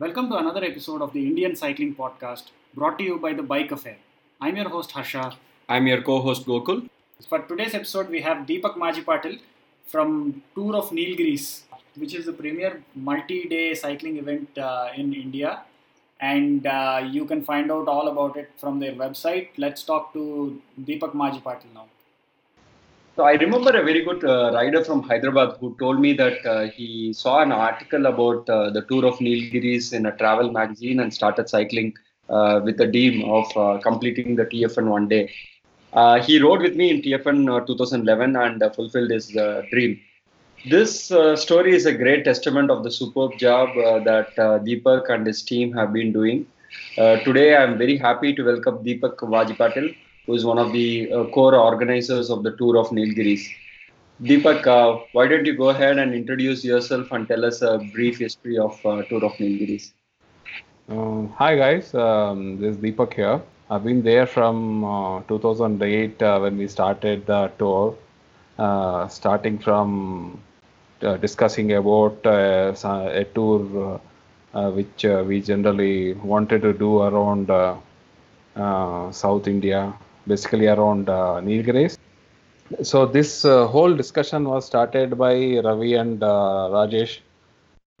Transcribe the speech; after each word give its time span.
Welcome 0.00 0.28
to 0.30 0.36
another 0.38 0.64
episode 0.64 1.02
of 1.02 1.12
the 1.12 1.24
Indian 1.24 1.54
Cycling 1.54 1.94
Podcast 1.94 2.46
brought 2.74 2.98
to 2.98 3.04
you 3.04 3.16
by 3.16 3.32
the 3.32 3.44
Bike 3.44 3.70
Affair. 3.70 3.96
I'm 4.40 4.56
your 4.56 4.68
host 4.68 4.90
Harsha. 4.90 5.36
I'm 5.68 5.86
your 5.86 6.02
co-host 6.02 6.46
Gokul. 6.46 6.88
For 7.28 7.38
today's 7.38 7.74
episode, 7.74 8.08
we 8.08 8.20
have 8.20 8.38
Deepak 8.44 8.74
Majipatil 8.74 9.38
from 9.86 10.42
Tour 10.56 10.74
of 10.74 10.90
Nilgiris, 10.90 11.62
which 11.94 12.12
is 12.12 12.26
the 12.26 12.32
premier 12.32 12.82
multi-day 12.96 13.72
cycling 13.74 14.16
event 14.16 14.58
uh, 14.58 14.88
in 14.96 15.14
India. 15.14 15.60
And 16.18 16.66
uh, 16.66 17.08
you 17.08 17.24
can 17.24 17.44
find 17.44 17.70
out 17.70 17.86
all 17.86 18.08
about 18.08 18.36
it 18.36 18.50
from 18.56 18.80
their 18.80 18.94
website. 18.94 19.50
Let's 19.56 19.84
talk 19.84 20.12
to 20.14 20.60
Deepak 20.80 21.12
Majipatil 21.12 21.72
now. 21.72 21.86
So 23.16 23.22
I 23.22 23.34
remember 23.34 23.70
a 23.70 23.84
very 23.84 24.02
good 24.02 24.24
uh, 24.24 24.50
rider 24.52 24.82
from 24.82 25.04
Hyderabad 25.04 25.58
who 25.60 25.76
told 25.78 26.00
me 26.00 26.14
that 26.14 26.44
uh, 26.44 26.66
he 26.76 27.12
saw 27.12 27.42
an 27.42 27.52
article 27.52 28.06
about 28.06 28.50
uh, 28.50 28.70
the 28.70 28.82
tour 28.82 29.06
of 29.06 29.18
Nilgiris 29.18 29.92
in 29.92 30.06
a 30.06 30.16
travel 30.16 30.50
magazine 30.50 30.98
and 30.98 31.14
started 31.14 31.48
cycling 31.48 31.94
uh, 32.28 32.60
with 32.64 32.76
the 32.76 32.88
dream 32.88 33.30
of 33.30 33.56
uh, 33.56 33.78
completing 33.80 34.34
the 34.34 34.46
TFN 34.46 34.86
one 34.88 35.06
day. 35.06 35.32
Uh, 35.92 36.20
he 36.20 36.40
rode 36.40 36.60
with 36.60 36.74
me 36.74 36.90
in 36.90 37.02
TFN 37.02 37.64
2011 37.68 38.34
and 38.34 38.74
fulfilled 38.74 39.10
his 39.12 39.28
dream. 39.70 40.00
This 40.68 41.04
story 41.36 41.72
is 41.76 41.86
a 41.86 41.92
great 41.92 42.24
testament 42.24 42.68
of 42.68 42.82
the 42.82 42.90
superb 42.90 43.38
job 43.38 43.68
that 43.76 44.34
Deepak 44.66 45.08
and 45.08 45.24
his 45.24 45.42
team 45.42 45.72
have 45.74 45.92
been 45.92 46.12
doing. 46.12 46.46
today, 46.96 47.54
I 47.54 47.62
am 47.62 47.78
very 47.78 47.96
happy 47.96 48.34
to 48.34 48.42
welcome 48.42 48.78
Deepak 48.82 49.18
Majipatil 49.18 49.94
who 50.26 50.34
is 50.34 50.44
one 50.44 50.58
of 50.58 50.72
the 50.72 51.12
uh, 51.12 51.24
core 51.24 51.54
organizers 51.54 52.30
of 52.30 52.42
the 52.42 52.52
tour 52.56 52.78
of 52.78 52.88
Nilgiris. 52.88 53.46
Deepak, 54.22 54.66
uh, 54.66 55.04
why 55.12 55.26
don't 55.26 55.44
you 55.44 55.56
go 55.56 55.68
ahead 55.70 55.98
and 55.98 56.14
introduce 56.14 56.64
yourself 56.64 57.10
and 57.12 57.28
tell 57.28 57.44
us 57.44 57.62
a 57.62 57.78
brief 57.92 58.18
history 58.18 58.56
of 58.56 58.78
uh, 58.86 59.02
tour 59.02 59.24
of 59.24 59.32
Nilgiris? 59.32 59.92
Uh, 60.88 61.26
hi 61.34 61.56
guys, 61.56 61.94
um, 61.94 62.58
this 62.60 62.76
is 62.76 62.82
Deepak 62.82 63.14
here. 63.14 63.42
I've 63.70 63.84
been 63.84 64.02
there 64.02 64.26
from 64.26 64.84
uh, 64.84 65.22
2008 65.22 66.22
uh, 66.22 66.38
when 66.38 66.56
we 66.58 66.68
started 66.68 67.26
the 67.26 67.50
tour, 67.58 67.96
starting 69.08 69.58
from 69.58 70.40
discussing 71.20 71.72
about 71.72 72.24
a 72.24 73.26
tour 73.34 74.00
which 74.52 75.04
we 75.04 75.40
generally 75.40 76.12
wanted 76.14 76.62
to 76.62 76.72
do 76.72 77.02
around 77.02 77.48
South 79.12 79.48
India 79.48 79.92
basically 80.26 80.66
around 80.66 81.08
uh, 81.08 81.40
Nilgiris. 81.42 81.98
So 82.82 83.06
this 83.06 83.44
uh, 83.44 83.66
whole 83.66 83.94
discussion 83.94 84.44
was 84.44 84.64
started 84.64 85.18
by 85.18 85.60
Ravi 85.62 85.94
and 85.94 86.22
uh, 86.22 86.68
Rajesh. 86.72 87.18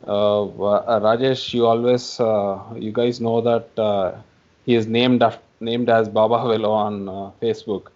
Uh, 0.06 0.44
uh, 0.44 1.00
Rajesh, 1.00 1.54
you 1.54 1.66
always, 1.66 2.18
uh, 2.18 2.60
you 2.74 2.92
guys 2.92 3.20
know 3.20 3.40
that 3.40 4.22
he 4.66 4.74
is 4.74 4.86
named 4.86 5.22
named 5.60 5.88
as 5.88 6.08
Baba 6.08 6.48
Velo 6.48 6.70
on 6.72 7.06
Facebook. 7.40 7.88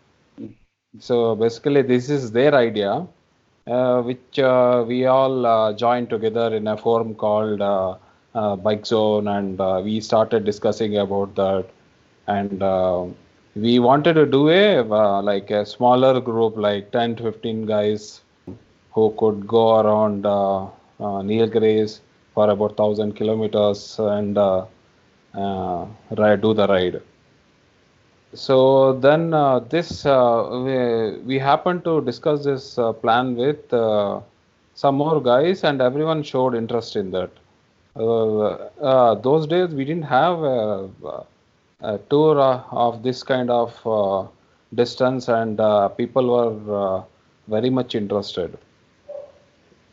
So 1.00 1.34
basically, 1.34 1.82
this 1.82 2.08
is 2.08 2.32
their 2.32 2.54
idea, 2.54 3.06
which 3.64 4.38
we 4.86 5.06
all 5.06 5.74
joined 5.74 6.10
together 6.10 6.54
in 6.54 6.66
a 6.66 6.76
forum 6.76 7.14
called 7.14 7.58
Bike 8.62 8.86
Zone, 8.86 9.28
and 9.28 9.58
we 9.84 10.00
started 10.00 10.44
discussing 10.44 10.96
about 10.98 11.34
that. 11.34 11.66
And 12.26 12.62
we 13.62 13.78
wanted 13.78 14.14
to 14.14 14.26
do 14.26 14.48
a 14.48 14.80
uh, 15.00 15.22
like 15.22 15.50
a 15.50 15.64
smaller 15.66 16.20
group 16.20 16.56
like 16.56 16.90
10 16.92 17.16
to 17.16 17.22
15 17.24 17.66
guys 17.66 18.22
who 18.94 19.14
could 19.18 19.46
go 19.46 19.80
around 19.80 20.26
uh, 20.26 20.64
uh, 20.64 21.20
Nilgiris 21.30 22.00
for 22.34 22.48
about 22.50 22.78
1000 22.78 23.14
kilometers 23.16 23.98
and 23.98 24.36
uh, 24.38 24.64
uh, 25.34 25.86
ride, 26.16 26.40
do 26.42 26.54
the 26.54 26.66
ride. 26.66 27.00
So 28.34 28.92
then 28.94 29.32
uh, 29.34 29.60
this 29.60 30.04
we, 30.04 31.18
we 31.30 31.38
happened 31.38 31.84
to 31.84 32.00
discuss 32.02 32.44
this 32.44 32.78
plan 33.02 33.36
with 33.36 33.70
some 34.74 34.94
more 34.96 35.20
guys 35.22 35.64
and 35.64 35.80
everyone 35.80 36.22
showed 36.22 36.54
interest 36.54 36.96
in 36.96 37.10
that. 37.12 37.30
Those 37.94 39.46
days 39.46 39.74
we 39.74 39.84
didn't 39.84 40.04
have 40.04 40.38
a 41.80 41.98
tour 42.10 42.40
uh, 42.40 42.62
of 42.72 43.02
this 43.02 43.22
kind 43.22 43.50
of 43.50 43.86
uh, 43.86 44.26
distance 44.74 45.28
and 45.28 45.60
uh, 45.60 45.88
people 45.88 46.26
were 46.28 47.04
very 47.46 47.70
much 47.70 47.94
interested. 47.94 48.56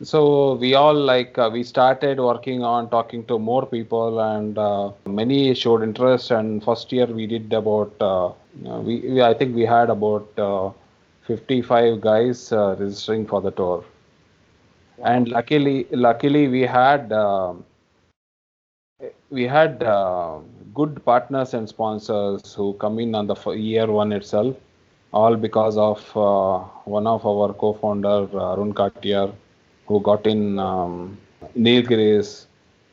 So 0.02 0.54
we 0.54 0.74
all 0.74 0.94
like 0.94 1.38
uh, 1.38 1.48
we 1.50 1.62
started 1.62 2.18
working 2.18 2.62
on 2.62 2.90
talking 2.90 3.24
to 3.26 3.38
more 3.38 3.64
people 3.64 4.20
and 4.20 4.58
uh, 4.58 4.90
many 5.06 5.54
showed 5.54 5.82
interest 5.82 6.30
and 6.30 6.62
first 6.62 6.92
year 6.92 7.06
we 7.06 7.26
did 7.26 7.50
about 7.52 7.94
uh, 8.00 8.30
we, 8.82 9.00
we, 9.00 9.22
i 9.22 9.32
think 9.32 9.54
we 9.54 9.64
had 9.64 9.88
about 9.88 10.28
55 11.26 12.00
guys 12.02 12.52
registering 12.52 13.26
for 13.26 13.40
the 13.40 13.50
tour. 13.52 13.84
And 15.02 15.28
luckily 15.28 15.86
luckily 15.90 16.48
we 16.48 16.60
had 16.62 17.10
we 19.30 19.44
had 19.44 19.82
good 20.78 20.94
partners 21.04 21.54
and 21.54 21.68
sponsors 21.68 22.54
who 22.54 22.66
come 22.84 22.98
in 23.04 23.14
on 23.14 23.26
the 23.26 23.36
year 23.52 23.86
one 24.00 24.12
itself, 24.12 24.54
all 25.12 25.36
because 25.36 25.76
of 25.76 26.00
uh, 26.16 26.58
one 26.96 27.06
of 27.06 27.26
our 27.26 27.52
co-founder 27.52 28.18
uh, 28.34 28.52
Arun 28.52 28.72
Katiyar, 28.74 29.32
who 29.86 30.00
got 30.00 30.26
in 30.26 30.58
um, 30.58 31.18
Nilgiris, 31.56 32.46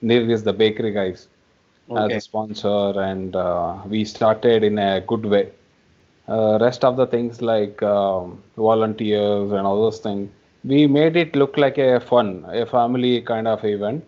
Nilgiris 0.03 0.43
the 0.43 0.53
bakery 0.53 0.91
guys 0.91 1.27
okay. 1.89 2.15
as 2.15 2.17
a 2.17 2.21
sponsor, 2.21 2.99
and 3.09 3.35
uh, 3.35 3.77
we 3.87 4.05
started 4.05 4.63
in 4.63 4.77
a 4.79 5.01
good 5.01 5.25
way. 5.25 5.49
Uh, 6.27 6.57
rest 6.61 6.85
of 6.85 6.95
the 6.95 7.05
things 7.05 7.41
like 7.41 7.83
um, 7.83 8.41
volunteers 8.55 9.51
and 9.51 9.67
all 9.67 9.81
those 9.81 9.99
things, 9.99 10.29
we 10.63 10.87
made 10.87 11.17
it 11.17 11.35
look 11.35 11.57
like 11.57 11.77
a 11.77 11.99
fun, 11.99 12.45
a 12.47 12.65
family 12.65 13.21
kind 13.21 13.47
of 13.47 13.63
event 13.65 14.03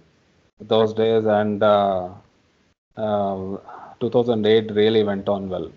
those 0.61 0.93
days, 0.93 1.25
and 1.25 1.61
uh, 1.61 2.07
2008 2.95 4.71
really 4.71 5.03
went 5.03 5.27
on 5.29 5.49
well. 5.49 5.71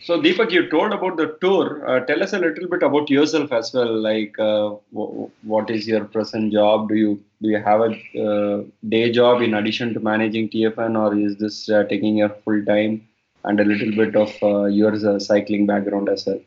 So 0.00 0.20
Deepak, 0.20 0.50
you 0.52 0.68
told 0.70 0.92
about 0.92 1.16
the 1.16 1.36
tour. 1.40 1.86
Uh, 1.86 2.00
tell 2.06 2.22
us 2.22 2.32
a 2.32 2.38
little 2.38 2.68
bit 2.68 2.82
about 2.82 3.10
yourself 3.10 3.52
as 3.52 3.72
well. 3.72 3.92
Like, 4.00 4.38
uh, 4.38 4.74
w- 4.92 5.30
what 5.42 5.70
is 5.70 5.86
your 5.86 6.04
present 6.04 6.52
job? 6.52 6.88
Do 6.88 6.94
you 6.94 7.20
do 7.42 7.48
you 7.48 7.58
have 7.62 7.80
a 7.80 7.90
uh, 8.26 8.62
day 8.88 9.10
job 9.12 9.42
in 9.42 9.54
addition 9.54 9.92
to 9.94 10.00
managing 10.00 10.48
TFN, 10.50 10.96
or 10.96 11.14
is 11.16 11.36
this 11.38 11.68
uh, 11.68 11.84
taking 11.84 12.16
your 12.18 12.30
full 12.30 12.64
time? 12.64 13.06
And 13.44 13.60
a 13.60 13.64
little 13.64 13.92
bit 13.92 14.16
of 14.16 14.32
uh, 14.42 14.64
your 14.64 14.94
uh, 14.94 15.18
cycling 15.18 15.66
background 15.66 16.08
as 16.08 16.26
well. 16.26 16.40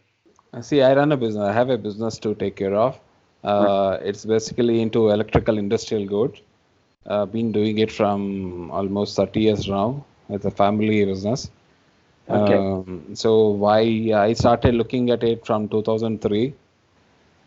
See, 0.62 0.82
I 0.82 0.94
run 0.96 1.12
a 1.12 1.18
business. 1.18 1.44
I 1.44 1.54
have 1.54 1.70
a 1.70 1.78
business 1.78 2.18
to 2.20 2.34
take 2.36 2.56
care 2.56 2.76
of. 2.76 3.00
It's 3.44 4.26
basically 4.26 4.82
into 4.82 5.10
electrical 5.10 5.58
industrial 5.58 6.06
goods. 6.06 6.42
Uh, 7.06 7.26
been 7.26 7.52
doing 7.52 7.80
it 7.80 7.92
from 7.92 8.70
almost 8.70 9.16
30 9.16 9.40
years 9.40 9.68
now. 9.68 10.06
It's 10.30 10.46
a 10.46 10.52
family 10.52 11.04
business. 11.04 11.50
Okay. 12.30 12.56
Um, 12.56 13.16
so 13.16 13.50
why 13.50 13.80
I 14.16 14.34
started 14.34 14.76
looking 14.76 15.10
at 15.10 15.24
it 15.24 15.46
from 15.46 15.68
2003. 15.68 16.54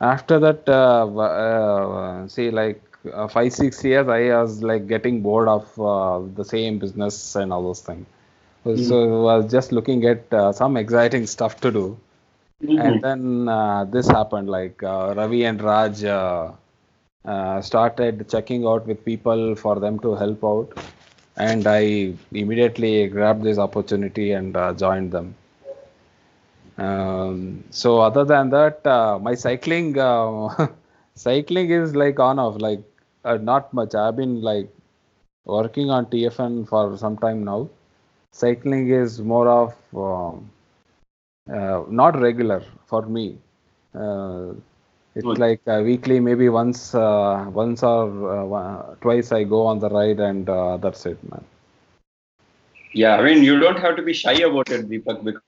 After 0.01 0.39
that, 0.41 0.69
uh, 0.69 1.07
uh, 1.19 2.29
see, 2.29 2.51
like 2.51 2.83
uh, 3.13 3.29
five 3.29 3.53
six 3.53 3.83
years, 3.85 4.09
I 4.09 4.37
was 4.41 4.63
like 4.63 4.89
getting 4.89 5.23
bored 5.23 5.49
of 5.49 5.81
uh, 5.81 6.21
the 6.35 6.45
same 6.45 6.79
business 6.79 7.37
and 7.37 7.53
all 7.53 7.63
those 7.63 7.81
things. 7.81 8.07
Mm-hmm. 8.67 8.83
So 8.83 9.29
I 9.29 9.37
was 9.37 9.51
just 9.51 9.73
looking 9.73 10.05
at 10.05 10.33
uh, 10.33 10.53
some 10.53 10.77
exciting 10.77 11.27
stuff 11.27 11.61
to 11.61 11.71
do. 11.71 11.99
Mm-hmm. 12.63 12.79
And 12.81 13.03
then 13.03 13.91
this 13.91 14.09
happened. 14.09 14.51
Like 14.51 14.83
Ravi 14.83 15.45
and 15.45 15.63
Raj 15.63 16.03
uh, 17.25 17.61
started 17.61 18.29
checking 18.29 18.67
out 18.67 18.87
with 18.87 19.05
people 19.05 19.55
for 19.57 19.81
them 19.81 19.99
to 20.01 20.15
help 20.15 20.45
out. 20.45 20.79
And 21.37 21.67
i 21.67 22.13
immediately 22.33 23.09
grabbed 23.09 23.43
this 23.43 23.59
opportunity 23.59 24.33
and 24.33 24.57
uh, 24.57 24.73
joined 24.75 25.11
them. 25.13 25.35
Um, 26.77 27.65
so 27.71 28.01
other 28.01 28.25
than 28.25 28.51
that 28.51 28.85
uh, 28.87 29.19
my 29.19 29.35
cycling 29.35 29.99
uh, 29.99 30.69
cycling 31.15 31.71
is 31.71 31.95
like 31.95 32.19
on 32.19 32.39
off 32.39 32.61
like 32.61 32.83
uh, 33.25 33.37
not 33.37 33.73
much. 33.73 33.95
I've 33.95 34.17
been 34.17 34.43
like 34.43 34.69
working 35.45 35.91
on 35.91 36.07
tfn 36.07 36.69
for 36.69 36.97
some 36.97 37.17
time 37.17 37.45
now. 37.45 37.69
Cycling 38.33 38.91
is 38.91 39.21
more 39.21 39.49
of 39.49 39.75
um, 39.95 40.51
uh, 41.53 41.85
not 41.89 42.19
regular 42.21 42.63
for 42.87 43.03
me 43.03 43.39
it's 45.15 45.39
like 45.39 45.61
uh, 45.67 45.81
weekly, 45.85 46.21
maybe 46.21 46.49
once, 46.49 46.95
uh, 46.95 47.47
once 47.53 47.83
or 47.83 48.55
uh, 48.57 48.95
twice 49.01 49.33
I 49.33 49.45
go 49.45 49.67
on 49.67 49.79
the 49.79 49.89
ride, 49.91 50.21
and 50.21 50.49
uh, 50.49 50.77
that's 50.79 51.07
it, 51.07 51.19
man. 51.31 51.45
Yeah, 52.93 53.17
I 53.17 53.23
mean, 53.23 53.43
you 53.45 53.59
don't 53.59 53.79
have 53.79 53.97
to 53.97 54.03
be 54.03 54.13
shy 54.13 54.35
about 54.35 54.71
it, 54.71 54.89
Deepak. 54.89 55.25
Because 55.25 55.43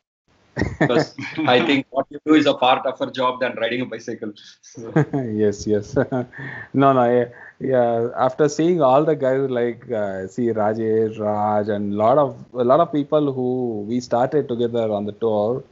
because 0.80 1.14
I 1.46 1.64
think 1.64 1.86
what 1.90 2.06
you 2.10 2.18
do 2.26 2.34
is 2.34 2.46
a 2.46 2.56
far 2.58 2.82
tougher 2.82 3.10
job 3.10 3.40
than 3.40 3.54
riding 3.56 3.82
a 3.82 3.86
bicycle. 3.86 4.32
So, 4.62 4.94
yes, 5.14 5.66
yes. 5.66 5.94
no, 6.72 6.92
no. 6.92 7.04
Yeah, 7.19 7.26
yeah. 7.60 8.08
After 8.16 8.48
seeing 8.48 8.80
all 8.82 9.04
the 9.04 9.14
guys 9.16 9.48
like 9.50 9.90
uh, 9.90 10.26
see 10.26 10.46
Rajesh, 10.48 11.19
Raj, 11.19 11.69
and 11.69 11.94
lot 11.96 12.19
of 12.19 12.36
a 12.54 12.64
lot 12.64 12.80
of 12.80 12.92
people 12.92 13.32
who 13.32 13.84
we 13.88 14.00
started 14.00 14.48
together 14.48 14.90
on 14.92 15.06
the 15.06 15.12
tour, 15.12 15.62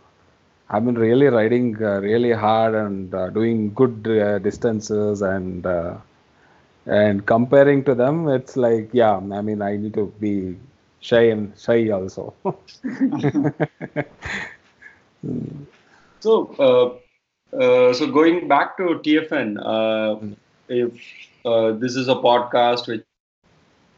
have 0.71 0.85
been 0.85 0.95
really 0.95 1.27
riding 1.27 1.77
uh, 1.83 2.01
really 2.01 2.33
hard 2.33 2.75
and 2.75 3.15
uh, 3.15 3.29
doing 3.31 3.73
good 3.75 4.07
uh, 4.09 4.39
distances 4.39 5.23
and 5.23 5.67
uh, 5.67 5.97
and 6.87 7.25
comparing 7.27 7.83
to 7.85 7.95
them, 7.95 8.29
it's 8.29 8.57
like 8.57 8.91
yeah. 8.93 9.17
I 9.17 9.41
mean, 9.41 9.63
I 9.63 9.77
need 9.77 9.95
to 9.95 10.13
be 10.21 10.57
shy 11.01 11.23
and 11.35 11.53
shy 11.59 11.89
also. 11.91 12.35
so, 16.21 16.55
uh, 16.59 17.57
uh, 17.57 17.93
so 17.95 18.07
going 18.11 18.49
back 18.49 18.77
to 18.77 19.01
TFN, 19.05 20.37
if 20.69 20.93
this 21.81 21.97
is 21.97 22.09
a 22.09 22.17
podcast 22.17 22.87
which 22.87 23.05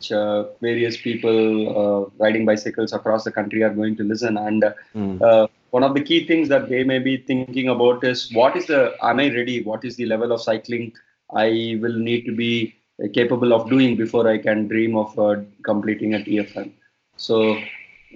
uh, 0.05 0.39
various 0.51 0.97
people 0.97 1.41
uh, 1.81 2.01
riding 2.19 2.45
bicycles 2.45 2.93
across 2.93 3.25
the 3.25 3.31
country 3.31 3.63
are 3.63 3.71
going 3.71 3.97
to 3.97 4.03
listen, 4.05 4.37
and 4.37 4.65
Mm. 4.95 5.21
uh, 5.21 5.47
one 5.71 5.83
of 5.83 5.95
the 5.95 6.01
key 6.03 6.27
things 6.27 6.49
that 6.49 6.69
they 6.69 6.85
may 6.85 6.99
be 6.99 7.17
thinking 7.19 7.69
about 7.69 8.05
is 8.05 8.31
what 8.33 8.57
is 8.57 8.67
the 8.67 8.93
am 8.95 9.13
I 9.13 9.29
ready? 9.29 9.63
What 9.63 9.85
is 9.85 9.97
the 9.97 10.07
level 10.07 10.33
of 10.33 10.41
cycling 10.41 10.93
I 11.35 11.79
will 11.81 11.99
need 11.99 12.25
to 12.27 12.35
be 12.35 12.75
capable 13.15 13.53
of 13.53 13.69
doing 13.71 13.97
before 13.97 14.29
I 14.29 14.39
can 14.39 14.69
dream 14.69 14.97
of 14.97 15.19
uh, 15.19 15.37
completing 15.65 16.15
a 16.15 16.23
TFN? 16.25 16.73
So, 17.17 17.55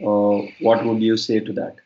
uh, 0.04 0.38
what 0.60 0.84
would 0.84 1.00
you 1.02 1.16
say 1.16 1.40
to 1.40 1.52
that? 1.54 1.76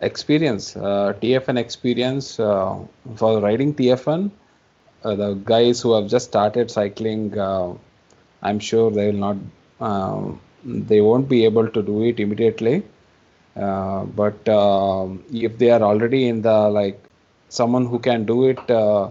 experience 0.00 0.76
uh, 0.76 1.12
tfn 1.20 1.58
experience 1.58 2.38
uh, 2.40 2.74
for 3.16 3.40
riding 3.40 3.72
tfn 3.74 4.30
uh, 5.04 5.14
the 5.14 5.34
guys 5.52 5.80
who 5.80 5.92
have 5.94 6.06
just 6.08 6.26
started 6.26 6.70
cycling 6.70 7.36
uh, 7.38 7.72
i'm 8.44 8.58
sure 8.68 8.90
they 8.90 9.06
will 9.10 9.22
not 9.26 9.36
um, 9.88 10.40
they 10.64 11.00
won't 11.00 11.28
be 11.28 11.44
able 11.44 11.68
to 11.68 11.82
do 11.82 12.02
it 12.04 12.20
immediately. 12.20 12.82
Uh, 13.56 14.04
but 14.20 14.48
um 14.48 15.22
if 15.32 15.58
they 15.58 15.70
are 15.70 15.82
already 15.88 16.22
in 16.28 16.42
the 16.42 16.56
like 16.78 16.98
someone 17.48 17.86
who 17.86 17.98
can 18.06 18.24
do 18.24 18.36
it 18.52 18.62
uh, 18.70 19.08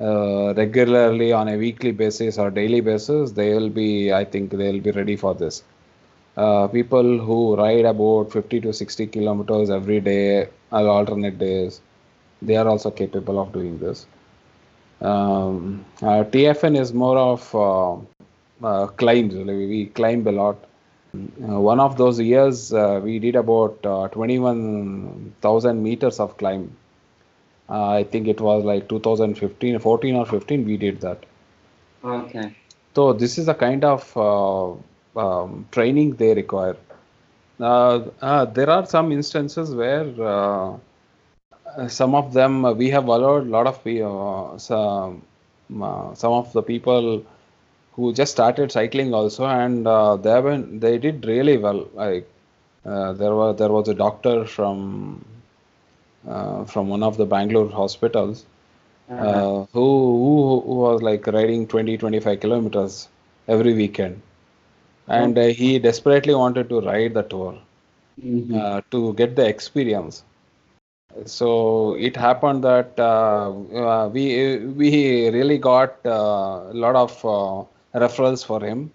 uh, 0.00 0.54
regularly 0.56 1.30
on 1.32 1.48
a 1.48 1.56
weekly 1.64 1.92
basis 1.92 2.38
or 2.38 2.50
daily 2.50 2.80
basis 2.80 3.32
they 3.40 3.48
will 3.54 3.68
be 3.80 4.12
i 4.20 4.24
think 4.24 4.50
they 4.60 4.68
will 4.72 4.80
be 4.88 4.92
ready 5.00 5.16
for 5.16 5.34
this. 5.34 5.62
Uh, 6.36 6.66
people 6.68 7.18
who 7.26 7.56
ride 7.56 7.84
about 7.84 8.32
50 8.32 8.60
to 8.60 8.72
60 8.72 9.06
kilometers 9.06 9.70
every 9.70 10.00
day 10.00 10.48
or 10.72 10.86
alternate 10.96 11.38
days 11.38 11.80
they 12.42 12.56
are 12.56 12.68
also 12.68 12.90
capable 12.90 13.38
of 13.40 13.52
doing 13.52 13.78
this. 13.78 14.06
Um, 15.00 15.84
uh, 16.02 16.24
tfn 16.34 16.78
is 16.80 16.92
more 16.92 17.18
of 17.18 17.54
uh, 17.54 17.96
uh, 18.70 18.86
climbs 19.02 19.34
we 19.34 19.86
climb 19.98 20.26
a 20.26 20.32
lot 20.40 20.56
uh, 21.48 21.60
one 21.70 21.80
of 21.80 21.96
those 21.96 22.20
years 22.20 22.72
uh, 22.72 23.00
we 23.04 23.18
did 23.18 23.36
about 23.36 23.78
uh, 23.86 24.08
21000 24.08 25.82
meters 25.82 26.18
of 26.20 26.36
climb 26.38 26.64
uh, 27.68 27.88
i 28.00 28.02
think 28.04 28.26
it 28.28 28.40
was 28.40 28.64
like 28.64 28.88
2015 28.88 29.78
14 29.78 30.16
or 30.16 30.26
15 30.26 30.64
we 30.64 30.76
did 30.76 31.00
that 31.00 31.24
Okay. 32.04 32.54
so 32.94 33.12
this 33.12 33.38
is 33.38 33.46
the 33.46 33.54
kind 33.54 33.84
of 33.84 34.16
uh, 34.16 34.70
um, 35.20 35.66
training 35.70 36.14
they 36.16 36.34
require. 36.34 36.76
Uh, 37.60 38.00
uh, 38.20 38.44
there 38.46 38.70
are 38.70 38.86
some 38.86 39.12
instances 39.12 39.74
where 39.74 40.04
some 41.88 42.14
of 42.14 42.32
them 42.32 42.64
uh, 42.64 42.72
we 42.72 42.90
have 42.90 43.06
allowed 43.06 43.46
a 43.46 43.50
lot 43.56 43.66
of 43.66 43.78
uh, 43.86 44.58
some 44.58 45.22
uh, 45.82 46.14
some 46.14 46.32
of 46.32 46.52
the 46.52 46.62
people 46.62 47.24
who 47.94 48.12
just 48.12 48.32
started 48.32 48.70
cycling 48.72 49.14
also, 49.14 49.46
and 49.46 49.86
uh, 49.86 50.16
they 50.16 50.30
have 50.30 50.44
been, 50.44 50.80
they 50.80 50.98
did 50.98 51.24
really 51.26 51.56
well. 51.58 51.86
Like 51.94 52.28
uh, 52.84 53.12
there 53.12 53.34
was 53.34 53.56
there 53.58 53.70
was 53.70 53.88
a 53.88 53.94
doctor 53.94 54.44
from 54.46 55.24
uh, 56.28 56.64
from 56.64 56.88
one 56.88 57.02
of 57.02 57.16
the 57.16 57.26
Bangalore 57.26 57.68
hospitals 57.70 58.44
Uh-huh. 59.08 59.42
uh, 59.42 59.64
who, 59.72 59.86
who 60.22 60.60
who 60.66 60.74
was 60.86 61.02
like 61.02 61.26
riding 61.26 61.66
20 61.66 61.96
25 61.96 62.40
kilometers 62.40 63.08
every 63.48 63.74
weekend 63.74 64.20
and 65.08 65.38
uh, 65.38 65.46
he 65.60 65.78
desperately 65.78 66.34
wanted 66.34 66.68
to 66.68 66.80
ride 66.80 67.14
the 67.14 67.22
tour 67.22 67.54
uh, 68.54 68.80
to 68.90 69.12
get 69.14 69.36
the 69.36 69.46
experience 69.46 70.24
so 71.26 71.94
it 71.94 72.16
happened 72.16 72.62
that 72.64 72.98
uh, 72.98 73.50
uh, 73.84 74.08
we 74.08 74.24
we 74.80 75.28
really 75.30 75.58
got 75.58 75.94
uh, 76.06 76.70
a 76.74 76.76
lot 76.84 76.96
of 77.04 77.12
uh, 77.24 77.62
referrals 77.94 78.44
for 78.44 78.60
him 78.62 78.90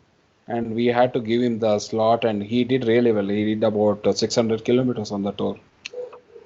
and 0.47 0.73
we 0.73 0.85
had 0.87 1.13
to 1.13 1.19
give 1.19 1.41
him 1.41 1.59
the 1.59 1.77
slot 1.79 2.25
and 2.25 2.43
he 2.43 2.63
did 2.63 2.85
really 2.85 3.11
well. 3.11 3.27
He 3.27 3.55
did 3.55 3.63
about 3.63 4.05
uh, 4.05 4.13
600 4.13 4.65
kilometers 4.65 5.11
on 5.11 5.23
the 5.23 5.31
tour. 5.31 5.57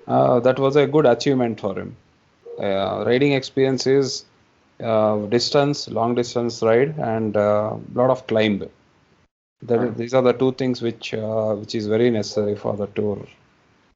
Uh, 0.07 0.39
that 0.41 0.59
was 0.59 0.75
a 0.75 0.85
good 0.85 1.05
achievement 1.05 1.59
for 1.59 1.77
him. 1.79 1.95
Uh, 2.59 3.03
riding 3.05 3.31
experience 3.31 3.87
is 3.87 4.25
uh, 4.81 5.17
distance 5.27 5.87
long 5.87 6.13
distance 6.15 6.61
ride 6.61 6.97
and 6.97 7.35
a 7.35 7.39
uh, 7.39 7.77
lot 7.93 8.09
of 8.09 8.25
climb. 8.27 8.69
That 9.63 9.97
these 9.97 10.13
are 10.13 10.21
the 10.21 10.33
two 10.33 10.51
things 10.53 10.81
which 10.81 11.13
uh, 11.13 11.55
which 11.55 11.73
is 11.73 11.87
very 11.87 12.09
necessary 12.09 12.55
for 12.55 12.75
the 12.75 12.87
tour. 12.87 13.25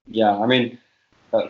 Yeah, 0.07 0.38
I 0.38 0.45
mean, 0.45 0.77
uh, 1.33 1.48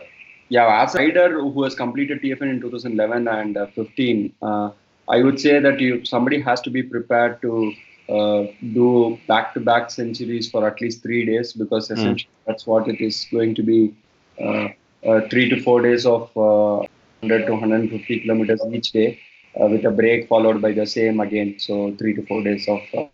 yeah, 0.48 0.82
as 0.82 0.96
a 0.96 0.98
rider 0.98 1.40
who 1.40 1.62
has 1.62 1.74
completed 1.76 2.20
TFN 2.20 2.50
in 2.50 2.60
2011 2.60 3.28
and 3.28 3.56
uh, 3.56 3.66
15, 3.68 4.32
uh, 4.42 4.70
I 5.08 5.22
would 5.22 5.40
say 5.40 5.58
that 5.58 5.80
you 5.80 6.04
somebody 6.04 6.40
has 6.40 6.60
to 6.62 6.70
be 6.70 6.82
prepared 6.82 7.40
to 7.42 7.72
uh, 8.08 8.42
do 8.74 9.18
back-to-back 9.26 9.90
centuries 9.90 10.50
for 10.50 10.66
at 10.66 10.80
least 10.80 11.02
three 11.02 11.24
days 11.24 11.52
because 11.52 11.90
essentially 11.90 12.28
that's 12.46 12.66
what 12.66 12.88
it 12.88 13.00
is 13.00 13.26
going 13.30 13.54
to 13.54 13.62
be. 13.62 13.94
Uh, 14.40 14.68
uh, 15.06 15.20
three 15.30 15.48
to 15.48 15.60
four 15.62 15.80
days 15.80 16.04
of 16.04 16.22
uh, 16.36 16.84
100 17.20 17.46
to 17.46 17.52
150 17.52 18.20
kilometers 18.20 18.60
each 18.72 18.90
day, 18.92 19.18
uh, 19.60 19.66
with 19.66 19.84
a 19.84 19.90
break 19.90 20.28
followed 20.28 20.60
by 20.60 20.72
the 20.72 20.86
same 20.86 21.20
again. 21.20 21.54
So 21.58 21.94
three 21.98 22.14
to 22.14 22.26
four 22.26 22.42
days 22.42 22.66
of 22.68 22.80
uh, 22.96 23.06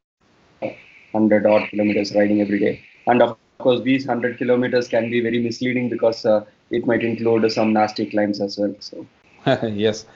100 1.13 1.47
odd 1.47 1.69
kilometers 1.69 2.15
riding 2.15 2.41
every 2.41 2.59
day. 2.59 2.81
And 3.07 3.23
of 3.23 3.37
course, 3.59 3.83
these 3.83 4.07
100 4.07 4.39
kilometers 4.39 4.89
can 4.89 5.11
be 5.11 5.21
very 5.21 5.43
misleading 5.43 5.91
because 5.91 6.25
uh, 6.25 6.45
it 6.71 6.87
might 6.87 7.03
include 7.03 7.51
some 7.53 7.73
nasty 7.73 8.07
climbs 8.11 8.41
as 8.41 8.59
well. 8.59 8.75
So, 8.81 9.07
yes 9.69 10.07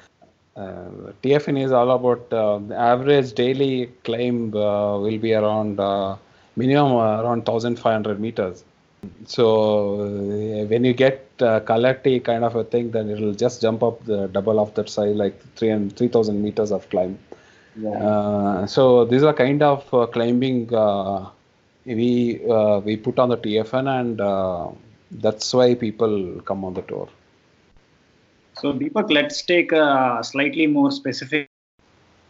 uh, 0.62 1.12
tfn 1.22 1.56
is 1.64 1.72
all 1.78 1.90
about 1.98 2.32
uh, 2.32 2.58
the 2.70 2.76
average 2.92 3.32
daily 3.42 3.74
climb 4.06 4.38
uh, 4.54 4.98
will 5.04 5.18
be 5.26 5.32
around 5.40 5.78
uh, 5.80 6.16
minimum 6.56 6.92
around 7.20 7.46
1500 7.46 8.20
meters 8.26 8.64
so 9.24 9.46
uh, 10.04 10.64
when 10.70 10.84
you 10.84 10.92
get 10.92 11.18
uh, 11.40 11.60
Kalati 11.60 12.14
kind 12.30 12.44
of 12.44 12.56
a 12.56 12.64
thing 12.64 12.90
then 12.90 13.08
it 13.08 13.20
will 13.20 13.34
just 13.44 13.62
jump 13.62 13.82
up 13.82 14.04
the 14.04 14.26
double 14.28 14.58
of 14.58 14.74
that 14.74 14.88
size 14.88 15.14
like 15.14 15.36
3 15.56 15.70
and 15.70 15.96
3000 15.96 16.42
meters 16.42 16.72
of 16.72 16.88
climb 16.90 17.16
yeah. 17.80 17.90
uh, 17.90 18.66
so 18.66 19.04
these 19.04 19.22
are 19.22 19.34
kind 19.34 19.62
of 19.62 19.94
uh, 19.94 20.06
climbing 20.06 20.74
uh, 20.74 21.28
we 21.94 22.40
uh, 22.46 22.80
we 22.80 22.96
put 22.96 23.18
on 23.18 23.30
the 23.30 23.36
TFN 23.36 24.00
and 24.00 24.20
uh, 24.20 24.68
that's 25.10 25.52
why 25.54 25.74
people 25.74 26.40
come 26.44 26.64
on 26.64 26.74
the 26.74 26.82
tour. 26.82 27.08
So, 28.60 28.72
Deepak, 28.72 29.10
let's 29.10 29.42
take 29.42 29.70
a 29.70 30.18
slightly 30.22 30.66
more 30.66 30.90
specific 30.90 31.48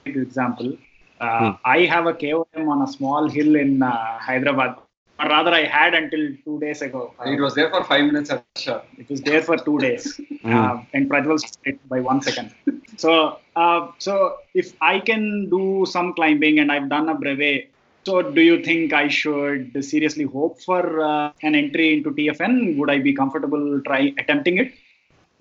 example. 0.04 0.76
Uh, 1.20 1.54
I 1.64 1.80
have 1.82 2.06
a 2.06 2.12
KOM 2.12 2.68
on 2.68 2.82
a 2.82 2.86
small 2.86 3.28
hill 3.28 3.56
in 3.56 3.82
uh, 3.82 4.18
Hyderabad, 4.18 4.76
or 5.18 5.26
rather, 5.26 5.52
I 5.52 5.64
had 5.64 5.94
until 5.94 6.34
two 6.44 6.60
days 6.60 6.82
ago. 6.82 7.14
Uh, 7.18 7.30
it 7.30 7.40
was 7.40 7.54
there 7.54 7.70
for 7.70 7.82
five 7.82 8.04
minutes. 8.04 8.30
Aksha. 8.30 8.82
it 8.98 9.08
was 9.08 9.22
there 9.22 9.42
for 9.42 9.56
two 9.56 9.78
days, 9.78 10.20
uh, 10.44 10.82
and 10.92 11.10
Prajwal 11.10 11.40
it 11.64 11.88
by 11.88 12.00
one 12.00 12.20
second. 12.20 12.54
So, 12.98 13.38
uh, 13.56 13.88
so 13.98 14.36
if 14.54 14.74
I 14.80 15.00
can 15.00 15.48
do 15.48 15.86
some 15.88 16.12
climbing 16.14 16.58
and 16.60 16.70
I've 16.70 16.88
done 16.88 17.08
a 17.08 17.14
brevet, 17.14 17.70
so 18.04 18.22
do 18.22 18.40
you 18.40 18.62
think 18.62 18.92
I 18.92 19.08
should 19.08 19.82
seriously 19.84 20.24
hope 20.24 20.60
for 20.62 21.00
uh, 21.00 21.32
an 21.42 21.54
entry 21.54 21.94
into 21.94 22.10
TFN? 22.10 22.76
Would 22.76 22.90
I 22.90 22.98
be 22.98 23.12
comfortable 23.12 23.80
try 23.82 24.14
attempting 24.18 24.58
it, 24.58 24.72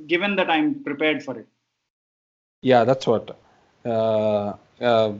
given 0.06 0.36
that 0.36 0.50
I'm 0.50 0.84
prepared 0.84 1.24
for 1.24 1.38
it? 1.40 1.48
Yeah, 2.62 2.84
that's 2.84 3.06
what. 3.08 3.38
Uh, 3.86 4.54
uh, 4.82 5.14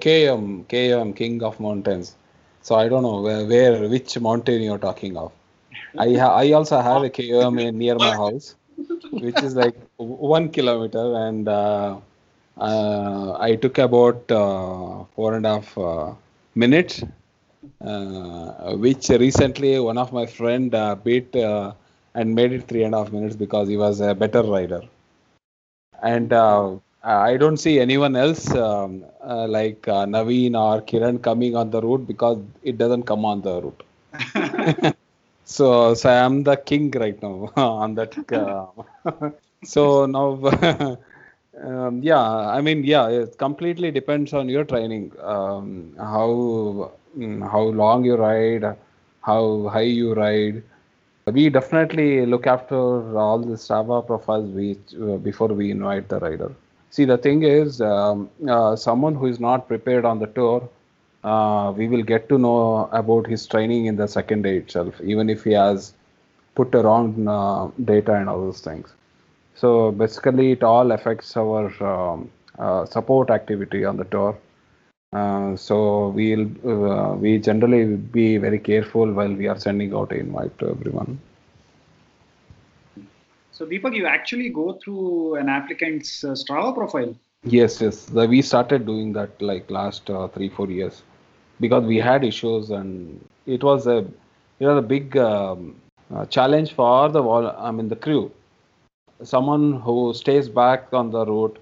KM, 0.00 0.64
KM, 0.64 1.12
King 1.12 1.42
of 1.42 1.58
Mountains. 1.60 2.16
So 2.62 2.74
I 2.74 2.88
don't 2.88 3.02
know 3.02 3.20
where, 3.22 3.46
where 3.46 3.88
which 3.88 4.18
mountain 4.18 4.62
you're 4.62 4.78
talking 4.78 5.16
of. 5.16 5.32
I 5.96 6.14
ha- 6.14 6.34
I 6.36 6.52
also 6.52 6.80
have 6.80 7.02
a 7.02 7.10
KM 7.10 7.56
near 7.78 7.98
my 7.98 8.12
house, 8.12 8.54
which 9.18 9.42
is 9.42 9.54
like 9.56 9.76
one 9.96 10.48
kilometer, 10.50 11.04
and 11.26 11.48
uh, 11.48 11.96
uh, 12.56 13.36
I 13.38 13.54
took 13.56 13.78
about 13.78 14.30
uh, 14.30 15.04
four 15.14 15.34
and 15.34 15.46
a 15.46 15.54
half 15.54 15.76
uh, 15.78 16.12
minutes, 16.54 17.02
uh, 17.80 18.74
which 18.76 19.08
recently 19.10 19.78
one 19.78 19.98
of 19.98 20.12
my 20.12 20.26
friend 20.26 20.74
uh, 20.74 20.94
beat 20.96 21.34
uh, 21.36 21.72
and 22.14 22.34
made 22.34 22.52
it 22.52 22.66
three 22.68 22.82
and 22.84 22.94
a 22.94 22.98
half 22.98 23.12
minutes 23.12 23.36
because 23.36 23.68
he 23.68 23.76
was 23.76 24.00
a 24.00 24.14
better 24.14 24.42
rider. 24.42 24.82
And 26.02 26.32
uh, 26.32 26.76
I 27.02 27.36
don't 27.36 27.56
see 27.56 27.78
anyone 27.80 28.16
else 28.16 28.52
um, 28.54 29.04
uh, 29.22 29.46
like 29.48 29.86
uh, 29.88 30.04
Naveen 30.06 30.54
or 30.54 30.80
Kiran 30.82 31.22
coming 31.22 31.56
on 31.56 31.70
the 31.70 31.80
route 31.80 32.06
because 32.06 32.38
it 32.62 32.78
doesn't 32.78 33.04
come 33.04 33.24
on 33.24 33.42
the 33.42 33.60
route. 33.62 33.82
so, 35.44 35.94
so 35.94 36.08
I'm 36.10 36.42
the 36.44 36.56
king 36.56 36.90
right 36.92 37.20
now 37.22 37.50
on 37.56 37.94
that. 37.94 38.16
Uh, 38.32 38.66
so 39.62 40.06
now. 40.06 40.96
Um, 41.60 42.02
yeah, 42.02 42.20
I 42.20 42.60
mean, 42.60 42.84
yeah, 42.84 43.08
it 43.08 43.36
completely 43.38 43.90
depends 43.90 44.32
on 44.32 44.48
your 44.48 44.64
training. 44.64 45.12
Um, 45.20 45.94
how 45.98 46.92
mm, 47.16 47.50
how 47.50 47.62
long 47.62 48.04
you 48.04 48.16
ride, 48.16 48.76
how 49.22 49.68
high 49.68 49.90
you 50.00 50.14
ride. 50.14 50.62
We 51.30 51.48
definitely 51.50 52.26
look 52.26 52.46
after 52.46 52.76
all 53.18 53.38
the 53.38 53.56
Strava 53.56 54.06
profiles 54.06 54.50
we, 54.50 54.78
uh, 55.00 55.16
before 55.16 55.48
we 55.48 55.70
invite 55.70 56.08
the 56.08 56.18
rider. 56.20 56.52
See, 56.90 57.04
the 57.04 57.18
thing 57.18 57.42
is, 57.42 57.80
um, 57.80 58.30
uh, 58.48 58.76
someone 58.76 59.14
who 59.14 59.26
is 59.26 59.40
not 59.40 59.68
prepared 59.68 60.04
on 60.04 60.18
the 60.18 60.26
tour, 60.26 60.68
uh, 61.24 61.72
we 61.76 61.88
will 61.88 62.02
get 62.02 62.28
to 62.28 62.38
know 62.38 62.88
about 62.92 63.26
his 63.26 63.46
training 63.46 63.86
in 63.86 63.96
the 63.96 64.08
second 64.08 64.42
day 64.42 64.56
itself, 64.58 65.00
even 65.02 65.28
if 65.28 65.44
he 65.44 65.52
has 65.52 65.92
put 66.54 66.74
wrong 66.74 67.28
uh, 67.28 67.68
data 67.84 68.14
and 68.14 68.28
all 68.28 68.40
those 68.40 68.60
things. 68.60 68.92
So 69.54 69.90
basically, 69.92 70.52
it 70.52 70.62
all 70.62 70.92
affects 70.92 71.36
our 71.36 71.66
um, 71.84 72.30
uh, 72.58 72.86
support 72.86 73.30
activity 73.30 73.84
on 73.84 73.96
the 73.96 74.04
tour. 74.04 74.36
Uh, 75.12 75.56
so 75.56 76.08
we'll 76.08 76.46
uh, 76.68 77.14
we 77.14 77.38
generally 77.38 77.96
be 77.96 78.36
very 78.36 78.58
careful 78.58 79.10
while 79.10 79.32
we 79.32 79.46
are 79.48 79.58
sending 79.58 79.94
out 79.94 80.12
an 80.12 80.20
invite 80.20 80.56
to 80.58 80.68
everyone. 80.68 81.18
So 83.52 83.66
Deepak, 83.66 83.96
you 83.96 84.06
actually 84.06 84.50
go 84.50 84.78
through 84.84 85.36
an 85.36 85.48
applicant's 85.48 86.22
uh, 86.22 86.32
Strava 86.32 86.74
profile. 86.74 87.14
Yes, 87.44 87.80
yes. 87.80 88.04
The, 88.04 88.26
we 88.26 88.42
started 88.42 88.86
doing 88.86 89.12
that 89.14 89.40
like 89.40 89.70
last 89.70 90.10
uh, 90.10 90.28
three 90.28 90.48
four 90.48 90.70
years 90.70 91.02
because 91.60 91.84
we 91.84 91.96
had 91.96 92.24
issues 92.24 92.70
and 92.70 93.20
it 93.46 93.62
was 93.62 93.86
a 93.86 93.98
it 94.60 94.66
was 94.66 94.78
a 94.78 94.86
big 94.86 95.16
um, 95.16 95.74
uh, 96.14 96.26
challenge 96.26 96.72
for 96.74 97.08
the 97.08 97.22
I 97.22 97.70
mean 97.70 97.88
the 97.88 97.96
crew 97.96 98.30
someone 99.22 99.80
who 99.80 100.12
stays 100.14 100.48
back 100.48 100.92
on 100.92 101.10
the 101.10 101.24
route, 101.26 101.58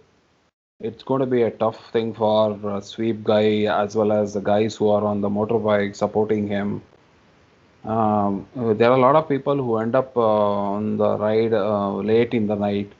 it's 0.80 1.02
going 1.02 1.20
to 1.20 1.26
be 1.26 1.42
a 1.42 1.50
tough 1.50 1.90
thing 1.90 2.12
for 2.12 2.58
a 2.76 2.82
sweep 2.82 3.24
guy 3.24 3.64
as 3.82 3.96
well 3.96 4.12
as 4.12 4.34
the 4.34 4.40
guys 4.40 4.76
who 4.76 4.88
are 4.90 5.04
on 5.04 5.20
the 5.22 5.28
motorbike 5.28 5.96
supporting 5.96 6.46
him. 6.48 6.82
Um, 7.84 8.46
there 8.54 8.90
are 8.90 8.98
a 8.98 9.00
lot 9.00 9.16
of 9.16 9.28
people 9.28 9.56
who 9.56 9.78
end 9.78 9.94
up 9.94 10.14
uh, 10.16 10.20
on 10.20 10.96
the 10.98 11.16
ride 11.16 11.54
uh, 11.54 11.94
late 11.94 12.34
in 12.34 12.46
the 12.46 12.56
night. 12.56 12.92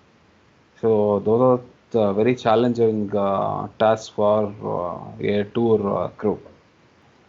So 0.81 1.21
those 1.21 1.41
are 1.43 1.61
the 1.91 2.13
very 2.13 2.35
challenging 2.35 3.15
uh, 3.15 3.69
tasks 3.79 4.09
for 4.09 4.55
uh, 4.65 5.23
a 5.23 5.45
tour 5.45 6.05
uh, 6.05 6.09
crew. 6.11 6.41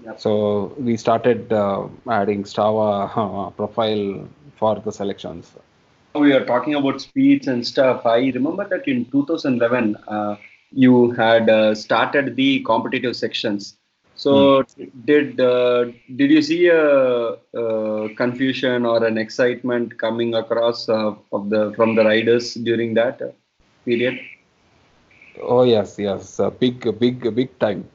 Yep. 0.06 0.20
So 0.20 0.76
we 0.78 0.96
started 0.96 1.52
uh, 1.52 1.88
adding 2.10 2.44
Strava 2.44 3.54
profile 3.58 4.28
for 4.56 4.76
the 4.80 4.92
selections 4.92 5.54
we 6.20 6.34
are 6.34 6.46
talking 6.46 6.76
about 6.76 7.02
speeds 7.02 7.48
and 7.48 7.66
stuff, 7.66 8.06
I 8.06 8.32
remember 8.32 8.68
that 8.68 8.88
in 8.88 9.06
2011, 9.06 9.96
uh, 10.08 10.36
you 10.72 11.12
had 11.12 11.50
uh, 11.50 11.76
started 11.76 12.36
the 12.36 12.62
competitive 12.64 13.16
sections. 13.16 13.78
So 14.16 14.64
mm. 14.64 14.92
did 15.06 15.40
uh, 15.40 15.86
did 16.16 16.32
you 16.32 16.42
see 16.42 16.68
a, 16.68 17.38
a, 17.54 18.10
confusion 18.16 18.86
or 18.86 19.06
an 19.06 19.18
excitement 19.18 19.98
coming 20.00 20.34
across 20.34 20.90
uh, 20.90 21.14
of 21.32 21.50
the 21.52 21.72
from 21.76 21.94
the 21.96 22.04
riders 22.04 22.56
during 22.56 22.96
that 22.96 23.22
period? 23.86 24.20
Oh 25.42 25.64
yes, 25.64 25.98
yes, 26.00 26.42
big, 26.60 27.00
big, 27.00 27.36
big 27.36 27.60
time. 27.60 27.88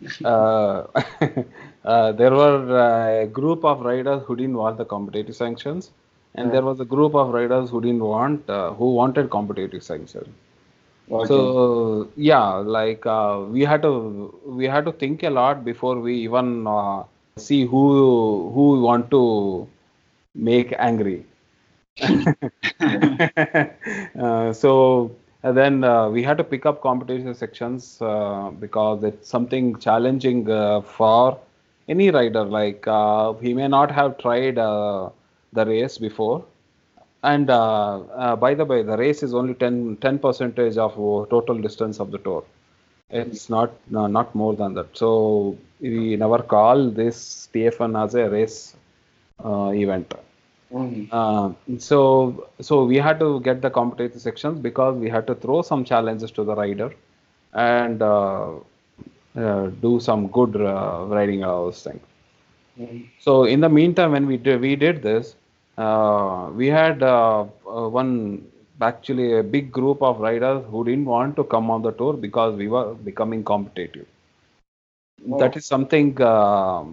Uh, 0.24 0.86
uh, 1.84 2.12
there 2.12 2.30
were 2.30 3.22
a 3.22 3.26
group 3.26 3.66
of 3.66 3.80
riders 3.80 4.22
who 4.26 4.34
didn't 4.34 4.56
want 4.56 4.78
the 4.78 4.84
competitive 4.84 5.36
sanctions 5.36 5.90
and 6.34 6.46
yeah. 6.46 6.52
there 6.52 6.62
was 6.62 6.80
a 6.80 6.84
group 6.84 7.14
of 7.14 7.32
riders 7.32 7.70
who 7.70 7.80
didn't 7.80 8.04
want 8.04 8.48
uh, 8.48 8.72
who 8.74 8.94
wanted 8.94 9.30
competitive 9.30 9.82
sanction 9.82 10.34
okay. 11.10 11.26
so 11.26 12.08
yeah 12.16 12.48
like 12.76 13.04
uh, 13.06 13.40
we 13.48 13.62
had 13.62 13.82
to 13.82 13.92
we 14.44 14.64
had 14.64 14.84
to 14.84 14.92
think 14.92 15.22
a 15.22 15.30
lot 15.30 15.64
before 15.64 15.98
we 15.98 16.14
even 16.14 16.66
uh, 16.66 17.02
see 17.36 17.64
who 17.64 18.50
who 18.54 18.72
we 18.72 18.80
want 18.80 19.10
to 19.10 19.66
make 20.34 20.72
angry 20.78 21.24
uh, 24.20 24.52
so 24.52 25.10
then 25.42 25.82
uh, 25.84 26.08
we 26.08 26.22
had 26.22 26.38
to 26.38 26.44
pick 26.44 26.66
up 26.66 26.80
competition 26.82 27.34
sections 27.34 27.98
uh, 28.02 28.50
because 28.60 29.02
it's 29.02 29.28
something 29.28 29.76
challenging 29.78 30.44
for 30.82 31.38
any 31.88 32.10
rider 32.10 32.44
like 32.44 32.84
he 33.40 33.52
may 33.52 33.66
not 33.66 33.90
have 33.90 34.16
tried 34.18 34.58
the 35.52 35.66
race 35.66 35.98
before. 35.98 36.44
And 37.22 37.50
uh, 37.50 38.00
uh, 38.00 38.36
by 38.36 38.54
the 38.54 38.64
way 38.64 38.82
the 38.82 38.96
race 38.96 39.22
is 39.22 39.34
only 39.34 39.54
10 39.54 39.98
10 40.00 40.18
percentage 40.18 40.78
of 40.78 40.94
total 41.28 41.58
distance 41.60 42.00
of 42.00 42.10
the 42.10 42.18
tour. 42.18 42.44
It's 43.10 43.50
not 43.50 43.72
no, 43.90 44.06
not 44.06 44.34
more 44.34 44.54
than 44.54 44.74
that. 44.74 44.96
So 44.96 45.58
we 45.80 46.16
never 46.16 46.38
call 46.38 46.90
this 46.90 47.48
tfn 47.52 48.02
as 48.02 48.14
a 48.14 48.30
race 48.30 48.76
uh, 49.44 49.70
event. 49.74 50.14
Mm-hmm. 50.72 51.78
so 51.78 52.48
so 52.60 52.84
we 52.84 52.96
had 52.96 53.18
to 53.18 53.40
get 53.40 53.60
the 53.60 53.70
competitive 53.70 54.20
sections 54.20 54.60
because 54.60 54.94
we 54.96 55.10
had 55.10 55.26
to 55.26 55.34
throw 55.34 55.62
some 55.62 55.84
challenges 55.84 56.30
to 56.30 56.44
the 56.44 56.54
rider 56.54 56.94
and 57.52 58.00
uh, 58.00 58.52
uh, 59.34 59.66
do 59.86 59.98
some 59.98 60.28
good 60.28 60.54
riding 60.54 61.42
all 61.42 61.64
those 61.64 61.82
things 61.82 62.00
mm-hmm. 62.78 63.00
so 63.18 63.42
in 63.46 63.58
the 63.58 63.68
meantime 63.68 64.12
when 64.12 64.28
we 64.28 64.36
did, 64.36 64.60
we 64.60 64.76
did 64.76 65.02
this 65.02 65.34
uh, 65.34 65.39
we 66.54 66.66
had 66.66 67.02
uh, 67.02 67.46
uh, 67.66 67.88
one 67.88 68.44
actually 68.82 69.38
a 69.38 69.42
big 69.42 69.70
group 69.70 70.02
of 70.02 70.20
riders 70.20 70.64
who 70.70 70.84
didn't 70.84 71.04
want 71.04 71.36
to 71.36 71.44
come 71.44 71.70
on 71.70 71.82
the 71.82 71.92
tour 71.92 72.14
because 72.14 72.54
we 72.56 72.68
were 72.68 72.94
becoming 72.94 73.44
competitive. 73.44 74.06
Wow. 75.22 75.38
That 75.38 75.56
is 75.56 75.66
something 75.66 76.20
uh, 76.20 76.84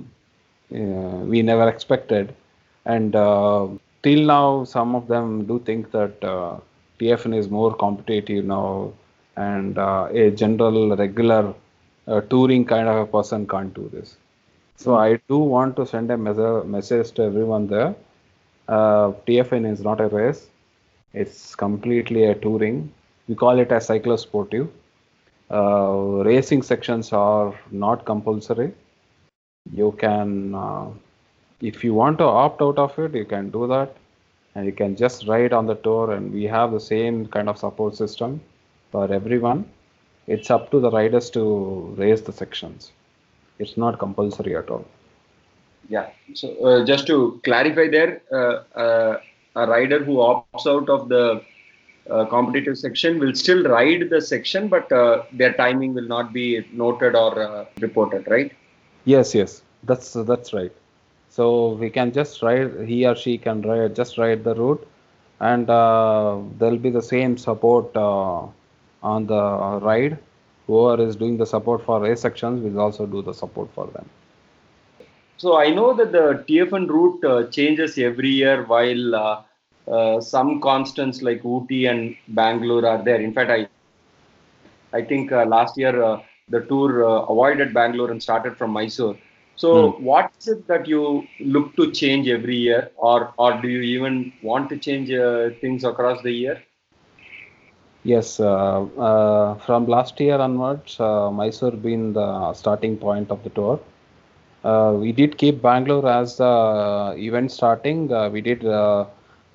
we 0.70 1.42
never 1.42 1.70
expected, 1.70 2.34
and 2.86 3.16
uh, 3.16 3.68
till 4.04 4.26
now, 4.26 4.64
some 4.66 4.96
of 4.96 5.08
them 5.08 5.46
do 5.46 5.60
think 5.60 5.92
that 5.92 6.24
uh, 6.24 6.58
TFN 7.00 7.38
is 7.38 7.50
more 7.50 7.74
competitive 7.76 8.44
now, 8.46 8.92
and 9.38 9.78
a 9.78 10.32
general 10.32 10.96
regular 10.96 11.54
touring 12.30 12.66
kind 12.66 12.88
of 12.88 12.98
a 12.98 13.06
person 13.06 13.48
can't 13.48 13.74
do 13.74 13.90
this. 13.94 14.18
So 14.76 14.92
mm. 14.92 15.00
I 15.00 15.22
do 15.30 15.38
want 15.40 15.76
to 15.78 15.86
send 15.86 16.12
a 16.12 16.18
message 16.18 17.12
to 17.14 17.24
everyone 17.24 17.68
there 17.68 17.96
uh, 18.68 19.12
TFN 19.26 19.72
is 19.72 19.82
not 19.82 20.02
a 20.02 20.08
race. 20.08 20.48
It's 21.14 21.56
completely 21.56 22.26
a 22.26 22.36
touring. 22.36 22.92
We 23.28 23.36
call 23.36 23.60
it 23.60 23.72
a 23.72 23.76
cyclosportive. 23.76 24.70
Uh, 25.50 26.24
racing 26.26 26.62
sections 26.62 27.14
are 27.14 27.54
not 27.72 28.06
compulsory. 28.06 28.74
You 29.72 29.94
can, 29.98 30.56
uh, 30.56 30.88
if 31.62 31.84
you 31.84 31.94
want 31.94 32.18
to 32.20 32.26
opt 32.26 32.62
out 32.62 32.78
of 32.78 32.98
it, 33.00 33.16
you 33.16 33.26
can 33.26 33.50
do 33.50 33.68
that. 33.68 33.96
And 34.56 34.66
you 34.66 34.72
can 34.72 34.96
just 34.96 35.28
ride 35.28 35.54
on 35.54 35.68
the 35.68 35.76
tour, 35.76 36.12
and 36.12 36.34
we 36.34 36.44
have 36.46 36.72
the 36.72 36.80
same 36.80 37.28
kind 37.28 37.48
of 37.48 37.58
support 37.58 37.96
system 37.96 38.42
for 38.92 39.12
everyone. 39.12 39.70
It's 40.26 40.50
up 40.50 40.72
to 40.72 40.80
the 40.80 40.92
riders 40.92 41.30
to 41.32 41.96
race 41.98 42.22
the 42.22 42.34
sections. 42.34 42.92
It's 43.60 43.78
not 43.78 44.00
compulsory 44.00 44.56
at 44.56 44.70
all. 44.70 44.86
Yeah. 45.90 46.10
So 46.34 46.48
uh, 46.66 46.86
just 46.86 47.08
to 47.08 47.40
clarify 47.44 47.88
there, 47.90 48.22
uh, 48.32 48.80
uh, 48.80 49.22
a 49.56 49.68
rider 49.68 50.04
who 50.04 50.18
opts 50.18 50.68
out 50.68 50.90
of 50.90 51.10
the 51.10 51.42
uh, 52.10 52.26
competitive 52.26 52.78
section 52.78 53.20
will 53.20 53.34
still 53.34 53.64
ride 53.64 54.10
the 54.10 54.22
section, 54.22 54.68
but 54.68 54.92
uh, 54.92 55.24
their 55.34 55.54
timing 55.54 55.94
will 55.94 56.08
not 56.08 56.34
be 56.34 56.66
noted 56.74 57.16
or 57.16 57.42
uh, 57.42 57.66
reported, 57.80 58.28
right? 58.28 58.52
Yes, 59.06 59.34
yes, 59.34 59.62
that's 59.84 60.14
that's 60.14 60.54
right. 60.54 60.72
So 61.30 61.70
we 61.70 61.90
can 61.90 62.12
just 62.12 62.42
ride. 62.42 62.88
He 62.88 63.06
or 63.06 63.16
she 63.16 63.38
can 63.38 63.62
ride 63.62 63.96
just 63.96 64.18
ride 64.18 64.44
the 64.44 64.56
route, 64.56 64.86
and 65.40 65.68
there'll 65.68 66.78
be 66.78 66.90
the 66.90 67.02
same 67.02 67.38
support 67.38 67.96
on 67.96 69.26
the 69.28 69.80
ride. 69.82 70.18
Whoever 70.68 71.02
is 71.04 71.16
doing 71.16 71.38
the 71.38 71.46
support 71.46 71.84
for 71.86 72.02
race 72.02 72.22
sections 72.22 72.62
will 72.62 72.80
also 72.80 73.06
do 73.06 73.22
the 73.22 73.34
support 73.34 73.70
for 73.74 73.88
them. 73.88 74.10
So 75.38 75.58
I 75.58 75.70
know 75.70 75.94
that 75.94 76.12
the 76.12 76.44
TFN 76.48 76.88
route 76.88 77.24
uh, 77.24 77.44
changes 77.50 77.98
every 77.98 78.30
year 78.30 78.64
while 78.66 79.16
uh, 79.16 79.42
uh, 79.90 80.22
some 80.22 80.60
constants 80.62 81.22
like 81.22 81.44
Ooty 81.44 81.86
and 81.90 82.16
Bangalore 82.28 82.86
are 82.86 83.04
there. 83.04 83.22
In 83.22 83.34
fact, 83.34 83.52
I 83.52 83.68
I 84.94 85.02
think 85.02 85.32
uh, 85.32 85.46
last 85.46 85.78
year 85.78 86.02
uh, 86.04 86.20
the 86.50 86.62
tour 86.62 87.04
uh, 87.06 87.24
avoided 87.24 87.74
Bangalore 87.74 88.12
and 88.12 88.22
started 88.22 88.58
from 88.58 88.72
Mysore. 88.72 89.18
So, 89.56 89.92
what 90.00 90.32
is 90.40 90.48
it 90.48 90.68
that 90.68 90.88
you 90.88 91.24
look 91.40 91.76
to 91.76 91.92
change 91.92 92.28
every 92.28 92.58
year, 92.58 92.92
or 92.98 93.34
or 93.38 93.60
do 93.62 93.68
you 93.68 93.82
even 93.82 94.34
want 94.42 94.70
to 94.70 94.78
change 94.78 95.12
uh, 95.12 95.50
things 95.62 95.84
across 95.84 96.22
the 96.22 96.32
year? 96.32 96.62
Yes, 98.04 98.40
uh, 98.40 98.82
uh, 98.98 99.56
from 99.56 99.86
last 99.88 100.20
year 100.20 100.38
onwards, 100.38 101.00
uh, 101.00 101.30
Mysore 101.32 101.72
been 101.72 102.14
the 102.14 102.54
starting 102.54 102.98
point 102.98 103.30
of 103.32 103.44
the 103.44 103.50
tour. 103.50 103.80
Uh, 104.64 104.96
we 105.00 105.12
did 105.12 105.38
keep 105.38 105.62
Bangalore 105.62 106.08
as 106.10 106.38
the 106.38 107.14
event 107.18 107.52
starting. 107.52 108.12
Uh, 108.12 108.30
we 108.30 108.42
did 108.42 108.66
uh, 108.66 109.06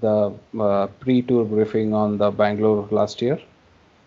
the 0.01 0.33
uh, 0.59 0.87
pre-tour 1.01 1.45
briefing 1.45 1.93
on 1.95 2.19
the 2.19 2.31
Bangalore 2.31 2.87
last 2.91 3.21
year. 3.23 3.39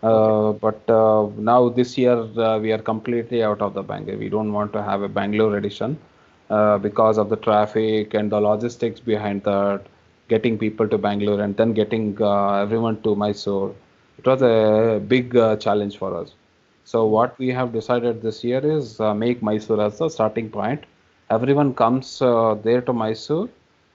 Uh, 0.03 0.51
but 0.53 0.87
uh, 0.89 1.27
now 1.37 1.69
this 1.69 1.97
year 1.97 2.17
uh, 2.37 2.59
we 2.59 2.71
are 2.71 2.79
completely 2.79 3.43
out 3.43 3.61
of 3.61 3.73
the 3.73 3.83
Bangalore. 3.83 4.17
We 4.17 4.29
don't 4.29 4.51
want 4.53 4.73
to 4.73 4.83
have 4.83 5.01
a 5.01 5.09
Bangalore 5.09 5.57
edition 5.57 5.97
uh, 6.49 6.77
because 6.77 7.17
of 7.17 7.29
the 7.29 7.37
traffic 7.37 8.13
and 8.13 8.31
the 8.31 8.39
logistics 8.39 8.99
behind 8.99 9.43
that, 9.43 9.85
getting 10.29 10.57
people 10.57 10.87
to 10.89 10.97
Bangalore 10.97 11.41
and 11.41 11.55
then 11.57 11.73
getting 11.73 12.17
uh, 12.21 12.55
everyone 12.61 13.01
to 13.03 13.15
Mysore. 13.15 13.75
It 14.17 14.25
was 14.25 14.41
a 14.41 14.99
big 15.05 15.35
uh, 15.35 15.55
challenge 15.57 15.97
for 15.97 16.15
us. 16.15 16.33
So 16.85 17.05
what 17.07 17.37
we 17.39 17.49
have 17.49 17.73
decided 17.73 18.21
this 18.21 18.43
year 18.43 18.59
is 18.65 18.99
uh, 19.01 19.13
make 19.13 19.41
Mysore 19.43 19.81
as 19.81 19.99
the 19.99 20.09
starting 20.09 20.49
point. 20.49 20.85
Everyone 21.29 21.73
comes 21.73 22.21
uh, 22.21 22.55
there 22.63 22.81
to 22.81 22.93
Mysore, 22.93 23.49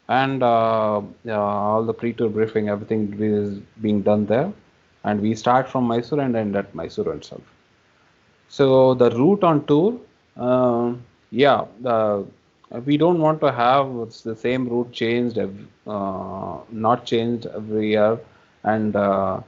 and 0.09 0.43
uh, 0.43 0.99
uh, 1.27 1.33
all 1.33 1.85
the 1.85 1.95
pre-tour 1.95 2.29
briefing, 2.29 2.69
everything 2.69 3.15
is 3.21 3.61
being 3.81 4.03
done 4.03 4.27
there, 4.27 4.53
and 5.05 5.21
we 5.23 5.35
start 5.35 5.69
from 5.69 5.85
Mysore 5.87 6.21
and 6.21 6.37
end 6.37 6.57
at 6.57 6.75
Mysore 6.75 7.15
itself. 7.15 7.43
So 8.49 8.95
the 8.95 9.11
route 9.11 9.45
on 9.45 9.67
tour, 9.67 9.99
uh, 10.37 10.95
yeah, 11.31 11.65
we 12.87 12.97
don't 12.99 13.21
want 13.21 13.41
to 13.41 13.53
have 13.53 13.87
the 14.25 14.37
same 14.37 14.69
route 14.69 14.93
changed, 14.93 15.39
uh, 15.87 16.59
not 16.71 17.05
changed 17.07 17.47
every 17.47 17.91
year, 17.91 18.19
and 18.65 18.95
uh, 18.97 19.41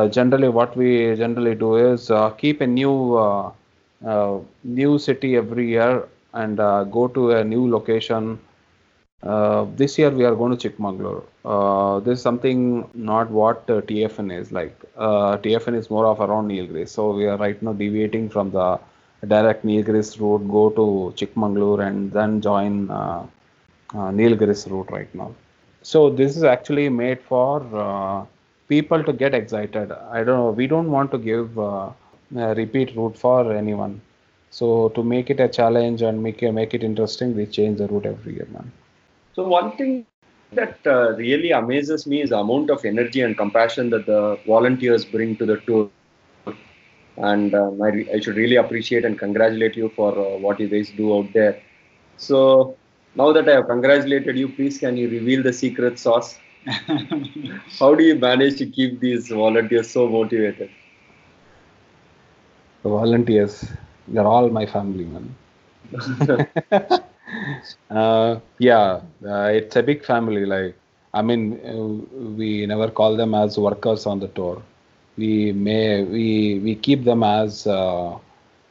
generally 0.00 0.48
what 0.48 0.76
we 0.76 1.14
generally 1.16 1.54
do 1.54 1.76
is 1.76 2.10
uh, 2.10 2.30
keep 2.30 2.60
a 2.60 2.66
new 2.66 2.94
uh, 3.16 3.52
uh, 4.04 4.38
new 4.64 4.98
city 4.98 5.36
every 5.36 5.68
year 5.68 6.08
and 6.34 6.58
uh, 6.60 6.84
go 6.84 7.08
to 7.08 7.30
a 7.32 7.44
new 7.44 7.68
location. 7.70 8.38
Uh, 9.22 9.66
this 9.76 9.98
year 9.98 10.10
we 10.10 10.24
are 10.24 10.34
going 10.34 10.56
to 10.56 10.68
Chikmagalur. 10.68 11.22
Uh, 11.44 12.00
this 12.00 12.18
is 12.18 12.22
something 12.22 12.88
not 12.94 13.30
what 13.30 13.68
uh, 13.70 13.80
TFN 13.82 14.30
is 14.30 14.50
like. 14.50 14.74
Uh, 14.96 15.36
TFN 15.38 15.74
is 15.74 15.90
more 15.90 16.06
of 16.06 16.20
around 16.20 16.48
Nilgiris, 16.48 16.88
so 16.88 17.12
we 17.12 17.26
are 17.26 17.36
right 17.36 17.60
now 17.62 17.72
deviating 17.72 18.28
from 18.28 18.50
the 18.50 18.80
direct 19.26 19.64
Nilgiris 19.64 20.18
route, 20.20 20.48
go 20.50 20.70
to 20.70 21.12
Chikmagalur 21.16 21.86
and 21.86 22.12
then 22.12 22.40
join 22.40 22.90
uh, 22.90 23.26
uh, 23.94 24.10
Nilgiris 24.20 24.68
route 24.70 24.90
right 24.90 25.12
now. 25.14 25.34
So 25.82 26.10
this 26.10 26.36
is 26.36 26.42
actually 26.44 26.88
made 26.88 27.20
for 27.20 27.60
uh, 27.74 28.24
people 28.72 29.04
to 29.08 29.12
get 29.12 29.34
excited. 29.34 29.92
I 30.18 30.24
don't 30.24 30.38
know. 30.42 30.50
We 30.62 30.66
don't 30.66 30.90
want 30.90 31.10
to 31.12 31.18
give 31.18 31.58
uh, 31.58 31.90
a 32.36 32.54
repeat 32.54 32.96
route 32.96 33.18
for 33.18 33.52
anyone. 33.52 34.00
So 34.50 34.90
to 34.90 35.02
make 35.02 35.30
it 35.30 35.40
a 35.40 35.48
challenge 35.48 36.02
and 36.02 36.22
make 36.22 36.42
it, 36.42 36.52
make 36.52 36.74
it 36.74 36.82
interesting, 36.82 37.36
we 37.36 37.46
change 37.46 37.78
the 37.78 37.88
route 37.88 38.06
every 38.06 38.34
year, 38.34 38.48
man. 38.52 38.70
So 39.34 39.44
one 39.48 39.76
thing 39.76 40.06
that 40.52 40.78
uh, 40.86 41.12
really 41.16 41.50
amazes 41.52 42.06
me 42.06 42.22
is 42.22 42.30
the 42.30 42.38
amount 42.38 42.70
of 42.70 42.84
energy 42.84 43.20
and 43.22 43.36
compassion 43.36 43.90
that 43.90 44.06
the 44.06 44.38
volunteers 44.46 45.04
bring 45.04 45.36
to 45.38 45.46
the 45.46 45.56
tour. 45.66 45.90
And 47.16 47.54
I, 47.54 47.88
re- 47.96 48.08
I 48.14 48.20
should 48.20 48.36
really 48.36 48.56
appreciate 48.56 49.04
and 49.04 49.18
congratulate 49.18 49.76
you 49.76 49.90
for 49.96 50.12
uh, 50.18 50.38
what 50.38 50.60
you 50.60 50.68
guys 50.68 50.90
do 50.96 51.16
out 51.18 51.32
there. 51.32 51.62
So 52.16 52.76
now 53.14 53.32
that 53.32 53.48
I 53.48 53.52
have 53.56 53.68
congratulated 53.68 54.36
you, 54.36 54.48
please 54.48 54.78
can 54.78 54.96
you 54.96 55.08
reveal 55.08 55.42
the 55.42 55.52
secret 55.52 55.98
sauce? 55.98 56.41
How 57.78 57.94
do 57.94 58.02
you 58.04 58.14
manage 58.16 58.56
to 58.58 58.66
keep 58.66 59.00
these 59.00 59.28
volunteers 59.28 59.90
so 59.90 60.08
motivated? 60.08 60.70
The 62.82 62.88
volunteers, 62.90 63.64
they're 64.08 64.26
all 64.26 64.48
my 64.50 64.66
family, 64.66 65.04
man. 65.04 65.34
uh, 67.90 68.40
yeah, 68.58 69.00
uh, 69.26 69.50
it's 69.58 69.76
a 69.76 69.82
big 69.82 70.04
family. 70.04 70.44
Like, 70.46 70.76
I 71.12 71.22
mean, 71.22 71.60
uh, 71.64 71.76
we 72.36 72.66
never 72.66 72.88
call 72.90 73.16
them 73.16 73.34
as 73.34 73.58
workers 73.58 74.06
on 74.06 74.20
the 74.20 74.28
tour. 74.28 74.62
We 75.16 75.52
may 75.52 76.02
we 76.04 76.60
we 76.60 76.74
keep 76.76 77.04
them 77.04 77.22
as 77.22 77.66
uh, 77.66 78.18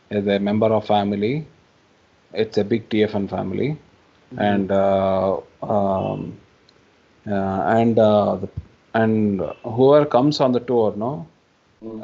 as 0.10 0.28
a 0.28 0.40
member 0.40 0.68
of 0.68 0.86
family. 0.86 1.46
It's 2.34 2.58
a 2.58 2.64
big 2.64 2.90
TFN 2.90 3.28
family, 3.28 3.78
and 4.38 4.72
uh, 4.72 5.38
um, 5.62 6.38
and 7.26 7.98
uh, 8.00 8.36
the, 8.36 8.50
and 8.94 9.42
whoever 9.64 10.06
comes 10.06 10.40
on 10.40 10.52
the 10.52 10.60
tour, 10.60 10.94
no, 10.96 11.26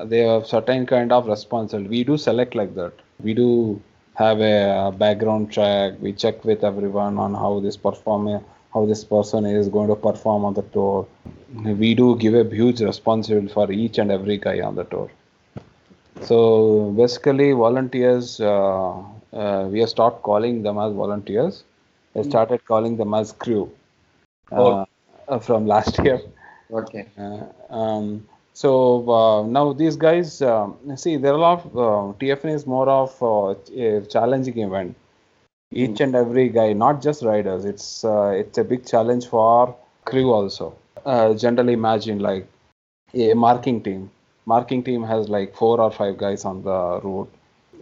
they 0.03 0.19
have 0.19 0.45
certain 0.45 0.85
kind 0.85 1.11
of 1.11 1.27
responsibility. 1.27 1.89
We 1.89 2.03
do 2.03 2.17
select 2.17 2.55
like 2.55 2.73
that. 2.75 2.93
We 3.21 3.33
do 3.33 3.81
have 4.15 4.39
a 4.41 4.91
background 4.97 5.51
check. 5.51 5.93
We 6.01 6.13
check 6.13 6.43
with 6.45 6.63
everyone 6.63 7.17
on 7.17 7.33
how 7.33 7.59
this 7.59 7.77
perform, 7.77 8.41
how 8.73 8.85
this 8.85 9.03
person 9.03 9.45
is 9.45 9.69
going 9.69 9.87
to 9.89 9.95
perform 9.95 10.45
on 10.45 10.53
the 10.53 10.63
tour. 10.63 11.07
We 11.63 11.93
do 11.95 12.15
give 12.17 12.33
a 12.35 12.43
huge 12.43 12.81
responsibility 12.81 13.47
for 13.53 13.71
each 13.71 13.97
and 13.97 14.11
every 14.11 14.37
guy 14.37 14.61
on 14.61 14.75
the 14.75 14.83
tour. 14.85 15.09
So 16.21 16.91
basically, 16.97 17.51
volunteers, 17.53 18.39
uh, 18.39 19.01
uh, 19.33 19.67
we 19.71 19.79
have 19.79 19.89
stopped 19.89 20.21
calling 20.23 20.63
them 20.63 20.77
as 20.77 20.93
volunteers. 20.93 21.63
I 22.15 22.21
started 22.23 22.65
calling 22.65 22.97
them 22.97 23.13
as 23.13 23.31
crew 23.33 23.69
uh, 24.55 24.85
from 25.41 25.67
last 25.67 25.99
year. 26.03 26.21
Okay. 26.71 27.07
Uh, 27.17 27.45
um, 27.69 28.27
so 28.53 29.09
uh, 29.09 29.43
now 29.43 29.73
these 29.73 29.95
guys, 29.95 30.41
um, 30.41 30.77
see, 30.95 31.17
there 31.17 31.33
are 31.33 31.35
a 31.35 31.41
lot 31.41 31.65
of 31.65 31.77
uh, 31.77 32.13
TFN 32.19 32.53
is 32.53 32.65
more 32.65 32.89
of 32.89 33.21
uh, 33.21 33.55
a 33.75 34.01
challenging 34.01 34.59
event. 34.59 34.95
Each 35.71 35.99
and 35.99 36.15
every 36.15 36.49
guy, 36.49 36.73
not 36.73 37.01
just 37.01 37.23
riders. 37.23 37.65
It's 37.65 38.03
uh, 38.05 38.33
it's 38.41 38.57
a 38.57 38.63
big 38.63 38.85
challenge 38.85 39.27
for 39.27 39.75
crew 40.05 40.31
also. 40.31 40.75
Uh, 41.05 41.33
generally, 41.33 41.73
imagine 41.73 42.19
like 42.19 42.47
a 43.13 43.33
marking 43.33 43.83
team. 43.83 44.09
Marking 44.45 44.81
team 44.81 45.03
has 45.03 45.27
like 45.27 45.53
four 45.55 45.81
or 45.81 45.91
five 45.91 46.17
guys 46.17 46.45
on 46.45 46.63
the 46.63 47.01
route. 47.03 47.29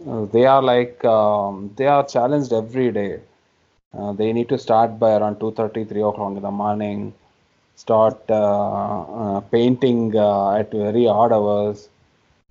Uh, 0.06 0.24
they 0.26 0.46
are 0.46 0.62
like 0.62 1.04
um, 1.04 1.70
they 1.76 1.86
are 1.86 2.04
challenged 2.04 2.52
every 2.52 2.90
day. 2.90 3.20
Uh, 3.96 4.12
they 4.12 4.32
need 4.32 4.48
to 4.48 4.58
start 4.58 4.98
by 4.98 5.16
around 5.16 5.36
2:30, 5.36 5.88
3 5.88 6.02
o'clock 6.02 6.36
in 6.36 6.42
the 6.42 6.50
morning 6.50 7.14
start 7.76 8.20
uh, 8.30 9.02
uh, 9.36 9.40
painting 9.40 10.16
uh, 10.16 10.52
at 10.56 10.72
very 10.72 11.06
odd 11.06 11.32
hours 11.32 11.88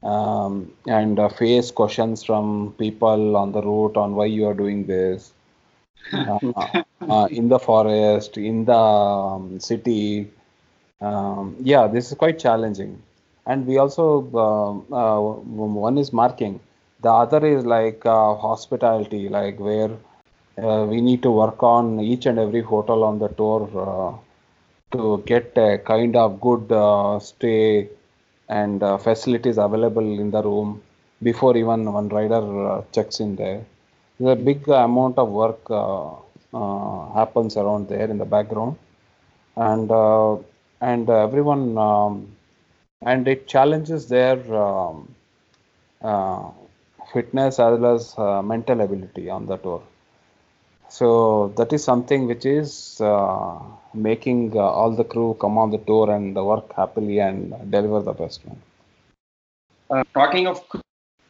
um, 0.03 0.71
and 0.87 1.19
uh, 1.19 1.29
face 1.29 1.71
questions 1.71 2.23
from 2.23 2.73
people 2.79 3.35
on 3.37 3.51
the 3.51 3.61
route 3.61 3.97
on 3.97 4.15
why 4.15 4.25
you 4.25 4.47
are 4.47 4.53
doing 4.53 4.85
this. 4.85 5.33
In 7.29 7.49
the 7.49 7.59
forest 7.59 8.37
in 8.37 8.65
the 8.65 8.75
um, 8.77 9.59
city. 9.59 10.31
Um, 11.01 11.55
yeah 11.59 11.87
this 11.87 12.11
is 12.11 12.17
quite 12.17 12.39
challenging. 12.39 13.01
And 13.45 13.65
we 13.67 13.77
also 13.77 14.05
um, 14.45 14.93
uh, 14.93 15.19
one 15.21 15.97
is 15.97 16.13
marking. 16.13 16.59
The 17.01 17.11
other 17.11 17.45
is 17.45 17.65
like 17.65 18.05
uh, 18.05 18.35
hospitality 18.35 19.29
like 19.29 19.59
where 19.59 19.91
uh, 20.57 20.85
we 20.89 21.01
need 21.01 21.21
to 21.23 21.31
work 21.31 21.61
on 21.63 21.99
each 21.99 22.25
and 22.25 22.39
every 22.39 22.61
hotel 22.61 23.03
on 23.03 23.19
the 23.19 23.29
tour 23.29 23.69
uh, 23.87 24.13
to 24.91 25.21
get 25.25 25.57
a 25.57 25.77
kind 25.79 26.15
of 26.15 26.39
good 26.41 26.71
uh, 26.71 27.19
stay 27.19 27.89
and 28.49 28.83
uh, 28.83 28.97
facilities 28.97 29.57
available 29.57 30.07
in 30.23 30.29
the 30.31 30.41
room 30.43 30.81
before 31.23 31.55
even 31.57 31.91
one 31.91 32.09
rider 32.09 32.43
uh, 32.71 32.81
checks 32.91 33.19
in 33.19 33.35
there. 33.35 33.65
There's 34.19 34.37
a 34.39 34.41
big 34.49 34.67
amount 34.69 35.17
of 35.17 35.29
work 35.29 35.59
uh, 35.69 36.11
uh, 36.53 37.13
happens 37.13 37.57
around 37.57 37.89
there 37.89 38.09
in 38.09 38.17
the 38.17 38.25
background, 38.25 38.77
and 39.55 39.89
uh, 39.91 40.37
and 40.81 41.09
everyone 41.09 41.77
um, 41.77 42.35
and 43.01 43.27
it 43.27 43.47
challenges 43.47 44.07
their 44.07 44.37
um, 44.55 45.07
fitness 47.11 47.59
as 47.59 47.79
well 47.79 47.95
as 47.95 48.15
mental 48.45 48.81
ability 48.81 49.29
on 49.29 49.45
the 49.45 49.57
tour. 49.57 49.81
So 50.97 51.51
that 51.57 51.73
is 51.73 51.83
something 51.83 52.25
which 52.25 52.45
is 52.45 53.01
uh, 53.01 53.59
making 53.93 54.55
uh, 54.55 54.61
all 54.77 54.91
the 54.99 55.03
crew 55.03 55.35
come 55.41 55.57
on 55.57 55.69
the 55.71 55.79
tour 55.89 56.09
and 56.09 56.33
work 56.49 56.71
happily 56.73 57.19
and 57.19 57.53
deliver 57.69 57.99
the 58.01 58.13
best 58.13 58.45
one. 58.45 58.59
Uh, 59.89 60.03
talking 60.13 60.47
of 60.47 60.61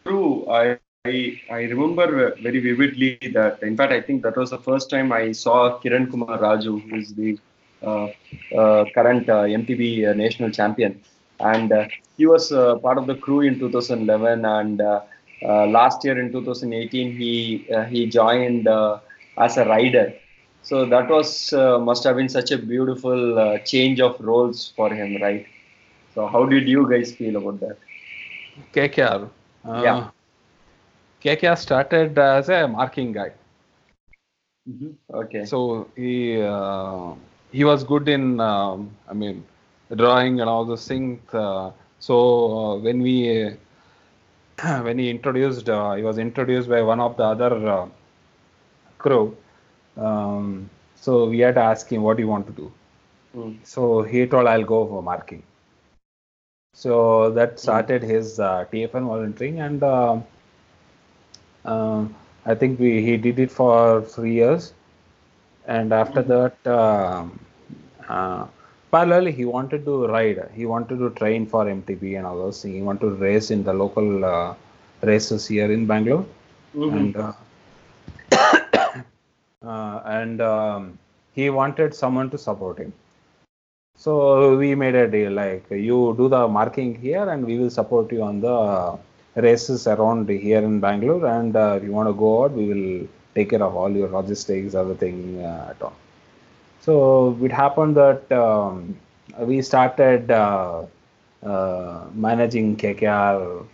crew, 0.03 0.45
I, 0.47 0.77
I 1.07 1.15
I 1.49 1.61
remember 1.73 2.05
very 2.47 2.59
vividly 2.67 3.17
that. 3.37 3.63
In 3.63 3.75
fact, 3.79 3.91
I 3.91 4.01
think 4.01 4.21
that 4.25 4.37
was 4.41 4.51
the 4.51 4.61
first 4.69 4.91
time 4.91 5.11
I 5.11 5.31
saw 5.31 5.57
Kiran 5.79 6.11
Kumar 6.11 6.37
Raju, 6.45 6.73
who 6.83 6.95
is 6.97 7.15
the 7.15 7.31
uh, 7.81 8.07
uh, 8.61 8.85
current 8.93 9.27
uh, 9.29 9.45
MTB 9.61 10.15
national 10.15 10.51
champion, 10.51 11.01
and 11.39 11.73
he 12.17 12.27
was 12.27 12.49
part 12.85 12.99
of 12.99 13.07
the 13.07 13.15
crew 13.15 13.41
in 13.41 13.57
2011. 13.57 14.45
And 14.45 14.77
last 15.79 16.05
year 16.05 16.19
in 16.19 16.31
2018, 16.31 17.15
he 17.17 17.33
he 17.89 18.05
joined 18.21 18.69
as 19.37 19.57
a 19.57 19.65
rider. 19.65 20.13
So 20.63 20.85
that 20.85 21.09
was 21.09 21.53
uh, 21.53 21.79
must 21.79 22.03
have 22.03 22.15
been 22.17 22.29
such 22.29 22.51
a 22.51 22.57
beautiful 22.57 23.37
uh, 23.39 23.57
change 23.59 23.99
of 24.01 24.19
roles 24.19 24.71
for 24.75 24.89
him, 24.93 25.21
right? 25.21 25.45
So 26.13 26.27
how 26.27 26.45
did 26.45 26.67
you 26.67 26.89
guys 26.89 27.13
feel 27.15 27.35
about 27.37 27.59
that? 27.61 27.77
KKR. 28.73 29.29
Uh, 29.65 29.69
Yeah. 29.73 30.09
KKR 31.21 31.55
started 31.55 32.17
as 32.17 32.49
a 32.49 32.67
marking 32.67 33.11
guy. 33.11 33.31
Okay. 35.13 35.51
So 35.51 35.87
he 35.95 36.41
uh, 36.41 37.13
he 37.51 37.63
was 37.63 37.83
good 37.83 38.07
in 38.09 38.39
um, 38.39 38.89
I 39.09 39.13
mean 39.13 39.43
drawing 39.95 40.39
and 40.41 40.49
all 40.49 40.65
those 40.65 40.87
things. 40.87 41.19
Uh, 41.33 41.71
so 41.99 42.15
uh, 42.17 42.75
when 42.77 43.01
we 43.01 43.55
when 44.85 44.97
he 44.99 45.09
introduced 45.09 45.69
uh, 45.69 45.93
he 45.93 46.03
was 46.03 46.17
introduced 46.17 46.69
by 46.69 46.81
one 46.81 46.99
of 46.99 47.15
the 47.17 47.23
other 47.23 47.51
crew. 48.97 49.35
Um, 49.97 50.69
so 50.95 51.25
we 51.29 51.39
had 51.39 51.55
to 51.55 51.61
ask 51.61 51.91
him 51.91 52.01
what 52.03 52.17
do 52.17 52.23
you 52.23 52.29
want 52.29 52.47
to 52.47 52.53
do. 52.53 52.71
Mm. 53.35 53.57
So 53.63 54.01
he 54.03 54.25
told 54.27 54.47
I'll 54.47 54.63
go 54.63 54.85
for 54.87 55.01
marking. 55.03 55.43
So 56.73 57.29
that 57.31 57.59
started 57.59 58.03
his 58.03 58.39
uh, 58.39 58.65
TFN 58.71 59.05
volunteering 59.07 59.59
and. 59.59 59.83
Uh, 59.83 60.19
uh, 61.65 62.05
I 62.45 62.53
think 62.55 62.79
we 62.79 63.01
he 63.03 63.17
did 63.17 63.39
it 63.39 63.51
for 63.51 64.01
three 64.01 64.33
years, 64.33 64.73
and 65.75 65.91
after 66.01 66.21
that, 66.33 66.55
um 66.79 67.39
uh, 68.15 68.45
parallelly 68.93 69.33
he 69.39 69.45
wanted 69.45 69.85
to 69.89 69.95
ride. 70.15 70.39
He 70.59 70.65
wanted 70.73 70.97
to 71.03 71.09
train 71.21 71.45
for 71.53 71.67
MTB 71.69 72.15
and 72.15 72.25
all 72.25 72.37
those 72.45 72.61
things. 72.61 72.75
He 72.75 72.81
wanted 72.89 73.07
to 73.11 73.15
race 73.27 73.49
in 73.51 73.63
the 73.63 73.73
local 73.73 74.25
uh, 74.33 74.53
races 75.11 75.47
here 75.47 75.69
in 75.77 75.85
Bangalore, 75.93 76.25
Mhm. 76.73 76.95
and 76.97 77.15
uh, 77.15 77.31
and 79.65 80.41
um, 80.41 80.97
he 81.33 81.49
wanted 81.49 81.93
someone 81.93 82.29
to 82.29 82.37
support 82.37 82.77
him. 82.77 82.93
So 83.97 84.57
we 84.57 84.75
made 84.75 84.95
a 84.95 85.07
deal 85.07 85.31
like 85.31 85.69
you 85.69 86.13
do 86.17 86.27
the 86.27 86.47
marking 86.47 86.95
here, 86.95 87.29
and 87.29 87.45
we 87.45 87.57
will 87.57 87.69
support 87.69 88.11
you 88.11 88.23
on 88.23 88.41
the 88.41 88.97
races 89.35 89.87
around 89.87 90.29
here 90.29 90.59
in 90.59 90.79
Bangalore. 90.79 91.25
And 91.27 91.55
uh, 91.55 91.75
if 91.77 91.83
you 91.83 91.91
want 91.91 92.09
to 92.09 92.13
go 92.13 92.43
out, 92.43 92.51
we 92.51 92.65
will 92.67 93.07
take 93.33 93.49
care 93.51 93.63
of 93.63 93.75
all 93.75 93.89
your 93.89 94.09
logistics, 94.09 94.75
everything 94.75 95.41
uh, 95.41 95.67
at 95.71 95.81
all. 95.81 95.95
So 96.81 97.37
it 97.41 97.51
happened 97.51 97.95
that 97.97 98.31
um, 98.31 98.97
we 99.39 99.61
started 99.61 100.29
uh, 100.29 100.83
uh, 101.43 102.05
managing 102.13 102.77
KKR, 102.77 103.65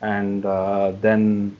and 0.00 0.44
uh, 0.46 0.92
then 1.00 1.56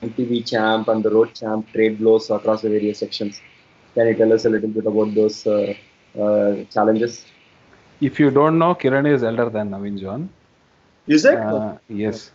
MTB 0.02 0.46
champ 0.46 0.88
and 0.88 1.04
the 1.04 1.10
road 1.10 1.34
champ 1.34 1.70
trade 1.72 1.98
blows 1.98 2.30
across 2.30 2.62
the 2.62 2.68
various 2.68 2.98
sections? 2.98 3.40
Can 3.94 4.06
you 4.08 4.14
tell 4.14 4.32
us 4.32 4.44
a 4.44 4.48
little 4.50 4.70
bit 4.70 4.86
about 4.86 5.14
those 5.14 5.46
uh, 5.46 5.74
uh, 6.18 6.64
challenges? 6.72 7.24
if 8.00 8.20
you 8.20 8.30
don't 8.30 8.58
know 8.58 8.74
Kiran 8.74 9.12
is 9.12 9.22
elder 9.22 9.50
than 9.50 9.70
Naveen 9.70 9.98
John 9.98 10.28
Is 11.06 11.24
it? 11.24 11.38
Uh, 11.38 11.78
yes. 11.88 12.30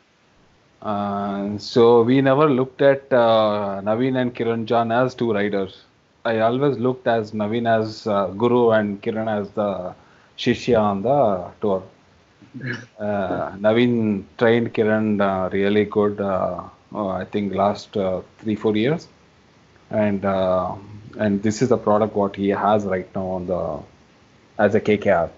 Uh, 0.83 1.57
so 1.57 2.03
we 2.03 2.21
never 2.21 2.49
looked 2.49 2.81
at 2.81 3.11
uh, 3.13 3.81
Naveen 3.83 4.19
and 4.21 4.35
Kiran 4.35 4.65
John 4.65 4.91
as 4.91 5.15
two 5.15 5.31
riders. 5.33 5.83
I 6.25 6.39
always 6.39 6.77
looked 6.77 7.07
as 7.07 7.31
Naveen 7.31 7.67
as 7.67 8.05
uh, 8.05 8.27
guru 8.27 8.71
and 8.71 9.01
Kiran 9.01 9.29
as 9.39 9.49
the 9.51 9.95
shishya 10.37 10.79
on 10.79 11.01
the 11.01 11.51
tour. 11.61 11.83
Uh, 12.99 13.51
Naveen 13.65 14.25
trained 14.37 14.73
Kiran 14.73 15.21
uh, 15.21 15.49
really 15.51 15.85
good. 15.85 16.19
Uh, 16.19 16.63
oh, 16.93 17.07
I 17.07 17.25
think 17.25 17.53
last 17.53 17.93
three 18.39 18.55
four 18.55 18.75
years, 18.75 19.07
and 19.89 20.23
and 20.25 21.41
this 21.43 21.61
is 21.61 21.69
the 21.69 21.77
product 21.77 22.15
what 22.15 22.35
he 22.35 22.49
has 22.49 22.85
right 22.85 23.07
now 23.15 23.25
on 23.37 23.47
the 23.47 23.79
as 24.59 24.75
a 24.75 24.81
KKR. 24.81 25.29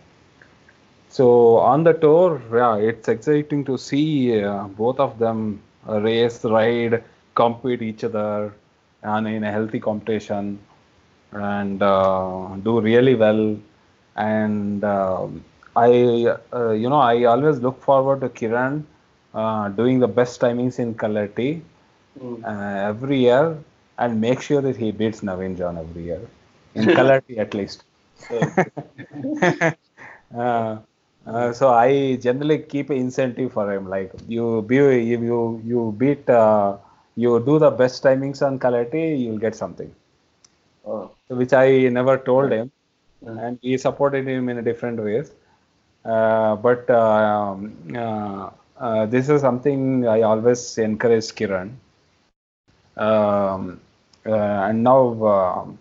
So 1.15 1.57
on 1.57 1.83
the 1.83 1.93
tour, 1.93 2.41
yeah, 2.53 2.75
it's 2.89 3.07
exciting 3.07 3.63
to 3.65 3.77
see 3.77 4.43
uh, 4.43 4.63
both 4.81 4.99
of 4.99 5.17
them 5.19 5.61
uh, 5.87 6.01
race, 6.01 6.43
ride, 6.45 7.03
compete 7.35 7.81
each 7.81 8.03
other, 8.03 8.53
and 9.03 9.27
in 9.27 9.43
a 9.43 9.51
healthy 9.51 9.79
competition, 9.79 10.59
and 11.31 11.81
uh, 11.81 12.55
do 12.63 12.79
really 12.81 13.15
well. 13.15 13.57
And 14.15 14.83
um 14.83 15.43
I, 15.75 15.89
uh, 16.53 16.71
you 16.71 16.89
know, 16.89 17.01
I 17.13 17.23
always 17.25 17.59
look 17.59 17.81
forward 17.81 18.21
to 18.21 18.29
Kiran 18.29 18.83
uh, 19.33 19.69
doing 19.69 19.99
the 19.99 20.07
best 20.07 20.39
timings 20.41 20.79
in 20.79 20.95
T 21.35 21.61
Mm. 22.21 22.43
uh, 22.43 22.89
every 22.91 23.19
year, 23.19 23.57
and 23.97 24.21
make 24.21 24.41
sure 24.41 24.61
that 24.61 24.77
he 24.77 24.91
beats 24.91 25.21
Naveen 25.21 25.57
John 25.57 25.77
every 25.77 26.03
year 26.03 26.21
in 26.75 26.91
T 27.27 27.37
at 27.39 27.53
least. 27.53 27.83
uh, 31.27 31.29
uh, 31.29 31.53
so 31.53 31.69
I 31.69 32.15
generally 32.15 32.59
keep 32.59 32.89
an 32.89 32.97
incentive 32.97 33.53
for 33.53 33.71
him. 33.71 33.89
Like 33.89 34.11
you, 34.27 34.61
be, 34.61 34.75
you, 34.75 35.01
you, 35.01 35.61
you 35.65 35.95
beat, 35.97 36.29
uh, 36.29 36.77
you 37.15 37.39
do 37.45 37.59
the 37.59 37.71
best 37.71 38.03
timings 38.03 38.45
on 38.45 38.59
Kalati, 38.59 39.19
you'll 39.19 39.37
get 39.37 39.55
something. 39.55 39.93
Oh. 40.85 41.11
Which 41.27 41.53
I 41.53 41.89
never 41.89 42.17
told 42.17 42.51
him. 42.51 42.71
and 43.25 43.59
we 43.63 43.77
supported 43.77 44.27
him 44.27 44.49
in 44.49 44.57
a 44.59 44.61
different 44.61 44.99
ways. 45.03 45.31
Uh, 46.03 46.55
but 46.57 46.87
um, 46.89 47.75
uh, 47.95 48.49
uh, 48.77 49.05
this 49.07 49.29
is 49.29 49.41
something 49.41 50.07
I 50.07 50.21
always 50.21 50.77
encourage 50.77 51.25
Kiran. 51.33 51.71
Um, 52.97 53.81
uh, 54.25 54.69
and 54.69 54.83
now 54.83 55.25
um, 55.25 55.79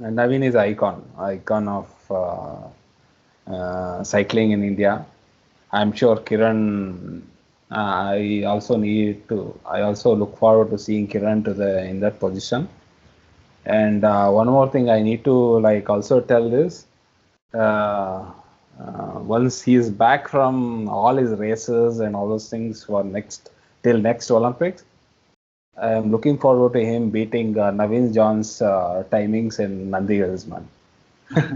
Naveen 0.00 0.44
is 0.44 0.54
icon, 0.54 1.04
icon 1.18 1.68
of 1.68 1.88
uh, 2.10 2.14
uh, 2.14 2.68
cycling 4.04 4.52
in 4.52 4.62
India. 4.64 5.04
I'm 5.72 5.92
sure 5.92 6.16
Kiran. 6.16 7.22
I 7.70 8.44
also 8.46 8.76
need 8.76 9.28
to. 9.28 9.58
I 9.66 9.82
also 9.82 10.14
look 10.14 10.36
forward 10.38 10.70
to 10.70 10.78
seeing 10.78 11.06
Kiran 11.08 11.44
to 11.44 11.54
the 11.54 11.84
in 11.84 12.00
that 12.00 12.18
position. 12.20 12.68
And 13.66 14.02
one 14.02 14.48
more 14.48 14.68
thing 14.68 14.90
I 14.90 15.00
need 15.02 15.24
to 15.24 15.34
like 15.60 15.88
also 15.90 16.20
tell 16.20 16.52
is 16.52 16.86
uh, 17.54 18.24
once 19.20 19.62
he 19.62 19.74
is 19.74 19.90
back 19.90 20.28
from 20.28 20.88
all 20.88 21.16
his 21.16 21.30
races 21.32 22.00
and 22.00 22.14
all 22.16 22.28
those 22.28 22.48
things 22.50 22.84
for 22.84 23.04
next 23.04 23.50
till 23.82 23.98
next 23.98 24.30
Olympics, 24.30 24.84
I 25.80 25.92
am 25.92 26.10
looking 26.10 26.38
forward 26.38 26.72
to 26.74 26.80
him 26.84 27.10
beating 27.10 27.58
uh, 27.58 27.70
Naveen 27.70 28.12
John's 28.14 28.60
uh, 28.62 29.04
timings 29.10 29.58
in 29.60 29.90
Nandi 29.90 30.16
Hills, 30.18 30.46
man. 30.46 30.68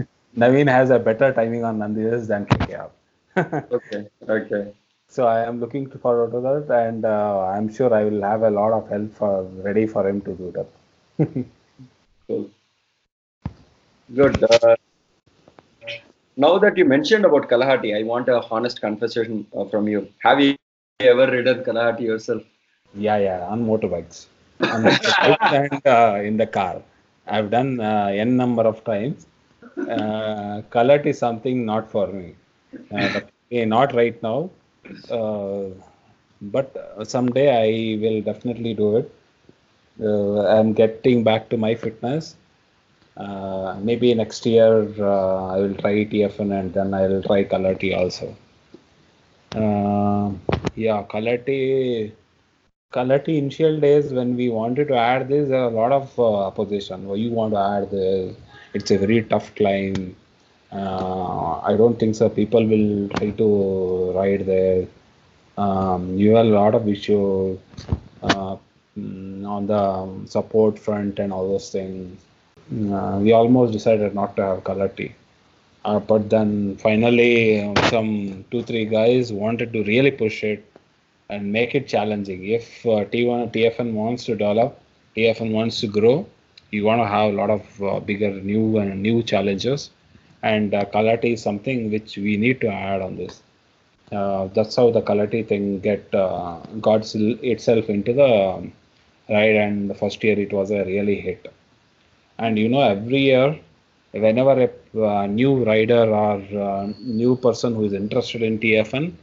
Naveen 0.37 0.67
has 0.67 0.89
a 0.89 0.99
better 0.99 1.31
timing 1.31 1.63
on 1.63 1.79
Nandi 1.79 2.01
Hills 2.01 2.27
than 2.27 2.45
KKR. 2.45 2.89
okay, 3.71 4.07
okay. 4.27 4.73
So 5.07 5.27
I 5.27 5.45
am 5.45 5.59
looking 5.59 5.89
forward 5.89 6.31
to 6.31 6.41
that, 6.41 6.75
and 6.87 7.05
uh, 7.05 7.41
I'm 7.41 7.71
sure 7.71 7.93
I 7.93 8.03
will 8.05 8.21
have 8.23 8.41
a 8.41 8.49
lot 8.49 8.73
of 8.73 8.89
help 8.89 9.13
for 9.13 9.43
ready 9.67 9.85
for 9.85 10.07
him 10.07 10.21
to 10.21 10.33
do 10.33 10.51
that. 10.57 11.27
cool. 12.27 12.49
Good. 14.15 14.43
Uh, 14.43 14.75
now 16.35 16.57
that 16.57 16.77
you 16.77 16.85
mentioned 16.85 17.25
about 17.25 17.47
Kalahati, 17.47 17.95
I 17.95 18.03
want 18.03 18.27
a 18.27 18.41
honest 18.49 18.81
confession 18.81 19.45
uh, 19.55 19.65
from 19.65 19.87
you. 19.87 20.07
Have 20.23 20.39
you 20.39 20.55
ever 20.99 21.29
ridden 21.29 21.63
Kalahati 21.63 22.01
yourself? 22.01 22.41
Yeah, 22.95 23.17
yeah, 23.17 23.45
on 23.45 23.65
motorbikes. 23.67 24.25
On 24.61 24.83
motorbikes 24.83 25.53
and 25.73 25.87
uh, 25.87 26.19
in 26.23 26.37
the 26.37 26.47
car. 26.47 26.81
I've 27.27 27.51
done 27.51 27.79
uh, 27.79 28.07
n 28.07 28.35
number 28.35 28.63
of 28.63 28.83
times. 28.83 29.27
Uh, 29.87 30.61
Kalahati 30.71 31.07
is 31.07 31.19
something 31.19 31.65
not 31.65 31.89
for 31.91 32.07
me. 32.07 32.35
Uh, 32.91 33.21
not 33.65 33.93
right 33.93 34.21
now. 34.23 34.49
Uh, 35.09 35.69
but 36.41 36.75
someday 37.03 37.47
I 37.49 37.97
will 38.01 38.21
definitely 38.21 38.73
do 38.73 38.97
it. 38.97 39.11
Uh, 40.01 40.45
I'm 40.47 40.73
getting 40.73 41.23
back 41.23 41.49
to 41.49 41.57
my 41.57 41.75
fitness. 41.75 42.35
Uh, 43.17 43.75
maybe 43.81 44.13
next 44.13 44.45
year 44.45 44.81
I 45.03 45.57
will 45.59 45.75
try 45.75 46.03
TFN 46.03 46.51
and 46.51 46.73
then 46.73 46.93
I 46.93 47.07
will 47.07 47.21
try 47.23 47.43
Kalahati 47.43 47.95
also. 47.97 48.35
yeah, 50.75 51.03
Kalahati 51.09 52.11
Kalahati 52.93 53.37
initial 53.37 53.79
days 53.79 54.13
when 54.13 54.35
we 54.35 54.49
wanted 54.49 54.87
to 54.89 54.95
add 54.95 55.27
this, 55.29 55.49
a 55.49 55.67
lot 55.67 55.91
of 55.91 56.17
uh, 56.19 56.47
opposition. 56.47 57.07
Well, 57.07 57.17
you 57.17 57.31
want 57.31 57.53
to 57.53 57.59
add 57.59 57.91
this? 57.91 58.35
It's 58.73 58.91
a 58.91 58.97
very 58.97 59.23
tough 59.23 59.53
climb. 59.55 60.15
Uh, 60.71 61.59
I 61.61 61.75
don't 61.77 61.99
think 61.99 62.15
so. 62.15 62.29
People 62.29 62.65
will 62.65 63.09
try 63.09 63.29
to 63.31 64.11
ride 64.13 64.45
there. 64.45 64.87
Um, 65.57 66.17
you 66.17 66.35
have 66.35 66.47
a 66.47 66.49
lot 66.49 66.73
of 66.73 66.87
issues 66.87 67.59
uh, 68.23 68.57
on 68.97 69.67
the 69.67 70.25
support 70.27 70.79
front 70.79 71.19
and 71.19 71.31
all 71.31 71.47
those 71.47 71.69
things. 71.69 72.19
Uh, 72.71 73.19
we 73.21 73.31
almost 73.33 73.73
decided 73.73 74.15
not 74.15 74.35
to 74.37 74.41
have 74.43 74.63
Kalahati. 74.63 75.11
Uh, 75.85 75.99
but 75.99 76.29
then 76.29 76.75
finally, 76.77 77.71
some 77.89 78.45
two, 78.49 78.63
three 78.63 78.85
guys 78.85 79.31
wanted 79.33 79.73
to 79.73 79.83
really 79.83 80.11
push 80.11 80.43
it 80.43 80.65
and 81.29 81.51
make 81.51 81.75
it 81.75 81.87
challenging. 81.87 82.45
If 82.47 82.85
uh, 82.85 83.05
T1, 83.05 83.51
TFN 83.53 83.93
wants 83.93 84.25
to 84.25 84.31
develop, 84.31 84.79
TFN 85.15 85.51
wants 85.51 85.81
to 85.81 85.87
grow, 85.87 86.25
you 86.73 86.83
want 86.85 87.01
to 87.01 87.07
have 87.07 87.33
a 87.33 87.35
lot 87.41 87.49
of 87.49 87.83
uh, 87.83 87.99
bigger 87.99 88.31
new 88.51 88.77
and 88.79 89.01
new 89.01 89.23
challenges. 89.23 89.91
And 90.43 90.73
uh, 90.73 90.85
is 91.23 91.41
something 91.41 91.91
which 91.91 92.17
we 92.17 92.37
need 92.37 92.61
to 92.61 92.67
add 92.67 93.01
on 93.01 93.15
this. 93.15 93.41
Uh, 94.11 94.47
that's 94.47 94.75
how 94.75 94.91
the 94.91 95.01
Kalahati 95.01 95.47
thing 95.47 95.79
get 95.79 96.13
uh, 96.13 96.59
got 96.81 97.05
itself 97.15 97.89
into 97.89 98.13
the 98.13 98.31
um, 98.55 98.73
ride. 99.29 99.55
And 99.55 99.89
the 99.89 99.95
first 99.95 100.23
year 100.23 100.39
it 100.39 100.53
was 100.53 100.71
a 100.71 100.83
really 100.85 101.19
hit. 101.21 101.51
And 102.37 102.57
you 102.59 102.69
know, 102.69 102.81
every 102.81 103.19
year, 103.19 103.59
whenever 104.11 104.69
a 104.95 105.03
uh, 105.05 105.27
new 105.27 105.63
rider 105.63 106.03
or 106.13 106.41
uh, 106.67 106.93
new 106.99 107.35
person 107.37 107.75
who 107.75 107.85
is 107.85 107.93
interested 107.93 108.43
in 108.43 108.59
TFN 108.59 109.17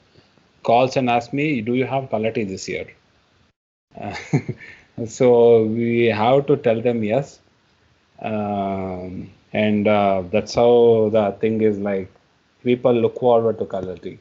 calls 0.63 0.97
and 0.97 1.11
asks 1.11 1.33
me, 1.33 1.61
"Do 1.63 1.75
you 1.75 1.87
have 1.87 2.11
Kalahati 2.11 2.49
this 2.49 2.69
year?" 2.69 2.87
Uh, 4.01 4.15
so 5.07 5.65
we 5.65 6.07
have 6.07 6.47
to 6.47 6.57
tell 6.57 6.81
them 6.81 7.05
yes, 7.05 7.40
um, 8.21 9.31
and 9.53 9.87
uh, 9.89 10.23
that's 10.31 10.55
how 10.55 11.11
the 11.13 11.33
thing 11.41 11.61
is. 11.61 11.79
Like 11.79 12.11
people 12.63 12.93
look 12.93 13.19
forward 13.19 13.59
to 13.59 13.65
Kalahati. 13.65 14.19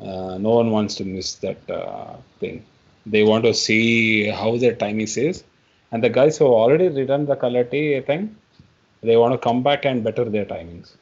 Uh, 0.00 0.38
no 0.38 0.50
one 0.50 0.70
wants 0.70 0.94
to 0.96 1.04
miss 1.04 1.34
that 1.36 1.58
uh, 1.70 2.16
thing. 2.40 2.64
They 3.06 3.22
want 3.22 3.44
to 3.44 3.54
see 3.54 4.28
how 4.28 4.56
their 4.56 4.74
timing 4.74 5.08
is, 5.16 5.44
and 5.92 6.02
the 6.02 6.08
guys 6.10 6.38
who 6.38 6.44
have 6.44 6.52
already 6.54 6.88
ridden 6.88 7.26
the 7.26 7.36
Kalahati 7.36 8.04
thing, 8.06 8.34
they 9.02 9.16
want 9.16 9.32
to 9.32 9.38
come 9.38 9.62
back 9.62 9.84
and 9.84 10.02
better 10.04 10.24
their 10.24 10.44
timings. 10.46 10.96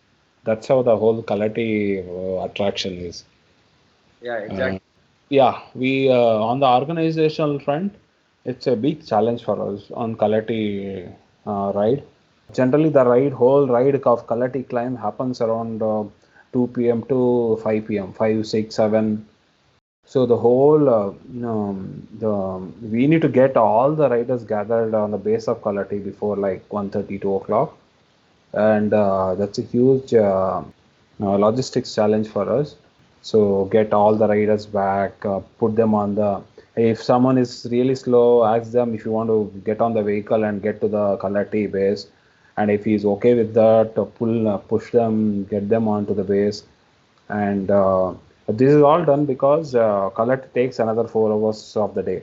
That's 0.44 0.66
how 0.68 0.82
the 0.82 0.96
whole 0.96 1.22
Kalahati 1.22 2.06
uh, 2.06 2.44
attraction 2.44 2.94
is. 2.98 3.24
Yeah, 4.22 4.38
exactly. 4.38 4.76
Uh, 4.76 4.78
yeah, 5.28 5.60
we 5.74 6.10
uh, 6.10 6.14
on 6.50 6.60
the 6.60 6.66
organizational 6.66 7.58
front, 7.60 7.94
it's 8.44 8.66
a 8.66 8.76
big 8.76 9.06
challenge 9.06 9.44
for 9.44 9.60
us 9.74 9.90
on 9.92 10.16
uh, 10.20 11.10
ride. 11.48 12.02
Generally, 12.52 12.90
the 12.90 13.04
ride 13.04 13.32
whole 13.32 13.66
ride 13.66 13.94
of 13.94 14.26
Kalahati 14.26 14.68
climb 14.68 14.96
happens 14.96 15.40
around 15.40 15.80
2 16.52 16.66
p.m. 16.74 17.02
to 17.04 17.58
5 17.62 17.88
p.m. 17.88 18.12
5, 18.12 18.46
6, 18.46 18.74
7. 18.74 19.26
So 20.04 20.24
the 20.24 20.36
whole 20.36 20.88
uh, 20.88 21.08
um, 21.46 22.08
the 22.18 22.32
we 22.88 23.06
need 23.06 23.20
to 23.22 23.28
get 23.28 23.58
all 23.58 23.94
the 23.94 24.08
riders 24.08 24.44
gathered 24.44 24.94
on 24.94 25.10
the 25.10 25.18
base 25.18 25.48
of 25.48 25.60
Kalahati 25.60 26.02
before 26.02 26.36
like 26.36 26.66
1:30, 26.70 27.20
2 27.20 27.34
o'clock, 27.34 27.76
and 28.54 28.94
uh, 28.94 29.34
that's 29.34 29.58
a 29.58 29.62
huge 29.62 30.14
uh, 30.14 30.62
logistics 31.20 31.94
challenge 31.94 32.28
for 32.28 32.48
us 32.50 32.76
so 33.22 33.64
get 33.66 33.92
all 33.92 34.14
the 34.14 34.28
riders 34.28 34.66
back 34.66 35.24
uh, 35.24 35.40
put 35.58 35.74
them 35.76 35.94
on 35.94 36.14
the 36.14 36.42
if 36.78 37.02
someone 37.02 37.38
is 37.38 37.66
really 37.70 37.94
slow 37.94 38.44
ask 38.44 38.70
them 38.72 38.94
if 38.94 39.04
you 39.04 39.10
want 39.12 39.28
to 39.28 39.38
get 39.64 39.80
on 39.80 39.94
the 39.94 40.02
vehicle 40.02 40.44
and 40.44 40.62
get 40.62 40.80
to 40.80 40.88
the 40.88 41.16
Kalahati 41.18 41.70
base. 41.70 42.06
And 42.56 42.70
if 42.70 42.84
he's 42.84 43.04
okay 43.04 43.34
with 43.34 43.54
that 43.54 43.96
uh, 43.96 44.04
pull 44.04 44.48
uh, 44.48 44.58
push 44.58 44.90
them 44.92 45.44
get 45.44 45.68
them 45.68 45.88
onto 45.88 46.14
the 46.14 46.24
base. 46.24 46.64
And 47.28 47.70
uh, 47.70 48.14
this 48.48 48.72
is 48.72 48.82
all 48.82 49.04
done 49.04 49.26
because 49.26 49.74
uh, 49.74 50.10
takes 50.54 50.78
another 50.78 51.06
four 51.08 51.32
hours 51.32 51.76
of 51.76 51.94
the 51.94 52.02
day. 52.02 52.22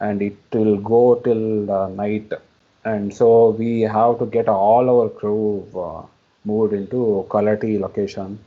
And 0.00 0.22
it 0.22 0.36
will 0.52 0.76
go 0.76 1.16
till 1.16 1.88
night. 1.94 2.32
And 2.84 3.14
so 3.14 3.50
we 3.50 3.80
have 3.82 4.18
to 4.20 4.26
get 4.26 4.48
all 4.48 4.88
our 4.88 5.08
crew 5.08 5.66
uh, 5.74 6.02
moved 6.44 6.72
into 6.74 7.26
Kalahati 7.28 7.80
location. 7.80 8.38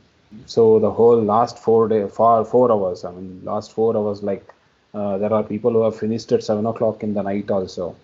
So 0.46 0.78
the 0.78 0.90
whole 0.90 1.20
last 1.22 1.58
four 1.58 1.88
day 1.88 2.08
far 2.08 2.44
four 2.44 2.72
hours 2.72 3.04
i 3.04 3.10
mean 3.12 3.42
last 3.44 3.72
four 3.72 3.94
hours 3.96 4.22
like 4.22 4.51
uh, 4.94 5.18
there 5.18 5.32
are 5.32 5.42
people 5.42 5.72
who 5.72 5.82
have 5.82 5.96
finished 5.98 6.32
at 6.32 6.42
seven 6.44 6.66
o'clock 6.66 7.02
in 7.02 7.14
the 7.14 7.22
night 7.22 7.50
also. 7.50 7.94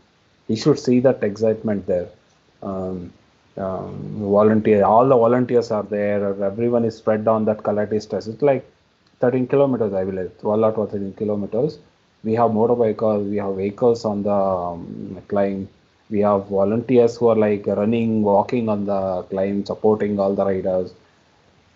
You 0.48 0.56
should 0.56 0.78
see 0.78 1.00
that 1.00 1.22
excitement 1.22 1.86
there. 1.86 2.08
Um, 2.62 3.12
um, 3.56 3.92
volunteer 4.36 4.84
all 4.84 5.08
the 5.08 5.16
volunteers 5.16 5.70
are 5.72 5.82
there 5.82 6.20
everyone 6.44 6.84
is 6.84 6.96
spread 6.96 7.26
on 7.26 7.44
that 7.44 7.58
Kalahati 7.58 8.00
stress 8.00 8.28
it's 8.28 8.40
like 8.42 8.64
13 9.20 9.46
kilometers 9.48 9.92
i 9.92 10.04
believe. 10.04 10.30
12 10.40 10.78
or 10.78 10.86
13 10.86 11.12
kilometers. 11.14 11.78
We 12.24 12.34
have 12.34 12.50
motorbikes 12.50 13.28
we 13.30 13.36
have 13.38 13.56
vehicles 13.56 14.04
on 14.04 14.22
the 14.22 14.32
um, 14.32 15.20
climb. 15.28 15.68
We 16.10 16.20
have 16.20 16.46
volunteers 16.48 17.16
who 17.16 17.28
are 17.28 17.36
like 17.36 17.66
running 17.66 18.22
walking 18.22 18.68
on 18.68 18.86
the 18.86 19.22
climb 19.30 19.64
supporting 19.66 20.18
all 20.20 20.34
the 20.34 20.44
riders. 20.44 20.92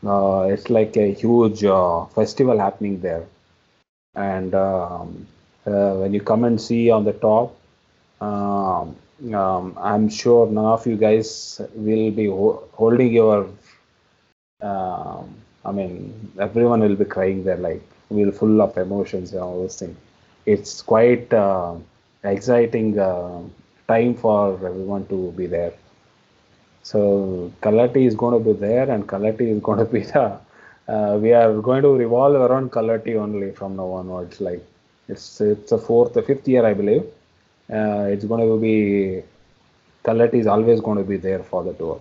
Uh, 0.04 0.48
it's 0.50 0.68
like 0.70 0.96
a 0.96 1.12
huge 1.12 1.64
uh, 1.64 2.04
festival 2.06 2.58
happening 2.58 3.00
there. 3.00 3.24
And 4.14 4.54
um, 4.54 5.26
uh, 5.66 5.94
when 5.94 6.12
you 6.14 6.20
come 6.20 6.44
and 6.44 6.60
see 6.60 6.90
on 6.90 7.04
the 7.04 7.12
top, 7.12 7.56
um, 8.20 8.96
um, 9.34 9.76
I'm 9.80 10.08
sure 10.08 10.46
none 10.46 10.64
of 10.66 10.86
you 10.86 10.96
guys 10.96 11.60
will 11.74 12.10
be 12.10 12.26
ho- 12.26 12.64
holding 12.72 13.12
your. 13.12 13.48
Um, 14.62 15.34
I 15.64 15.72
mean, 15.72 16.32
everyone 16.38 16.80
will 16.80 16.96
be 16.96 17.04
crying 17.04 17.44
there, 17.44 17.56
like 17.58 17.82
will 18.08 18.32
full 18.32 18.60
of 18.62 18.76
emotions 18.78 19.32
and 19.32 19.40
all 19.42 19.60
those 19.62 19.78
things. 19.78 19.96
It's 20.46 20.80
quite 20.82 21.32
uh, 21.32 21.74
exciting 22.24 22.98
uh, 22.98 23.42
time 23.88 24.14
for 24.14 24.54
everyone 24.54 25.06
to 25.08 25.32
be 25.32 25.46
there. 25.46 25.74
So 26.84 27.52
Kalati 27.60 28.06
is 28.06 28.14
going 28.14 28.38
to 28.42 28.52
be 28.52 28.58
there, 28.58 28.88
and 28.90 29.06
Kalati 29.06 29.48
is 29.56 29.60
going 29.62 29.78
to 29.78 29.84
be 29.84 30.00
the. 30.00 30.38
Uh, 30.88 31.18
we 31.20 31.32
are 31.32 31.60
going 31.60 31.82
to 31.82 31.90
revolve 31.90 32.34
around 32.34 32.72
Kalati 32.72 33.16
only 33.16 33.52
from 33.52 33.76
now 33.76 33.90
onwards. 33.92 34.40
Like 34.40 34.64
it's 35.08 35.40
it's 35.40 35.72
a 35.72 35.78
fourth, 35.78 36.14
the 36.14 36.22
fifth 36.22 36.46
year, 36.48 36.64
I 36.66 36.74
believe. 36.74 37.04
Uh, 37.72 38.06
it's 38.10 38.24
going 38.24 38.46
to 38.46 38.58
be 38.60 39.22
Kalati 40.04 40.34
is 40.34 40.46
always 40.46 40.80
going 40.80 40.98
to 40.98 41.04
be 41.04 41.16
there 41.16 41.42
for 41.42 41.62
the 41.62 41.72
tour. 41.74 42.00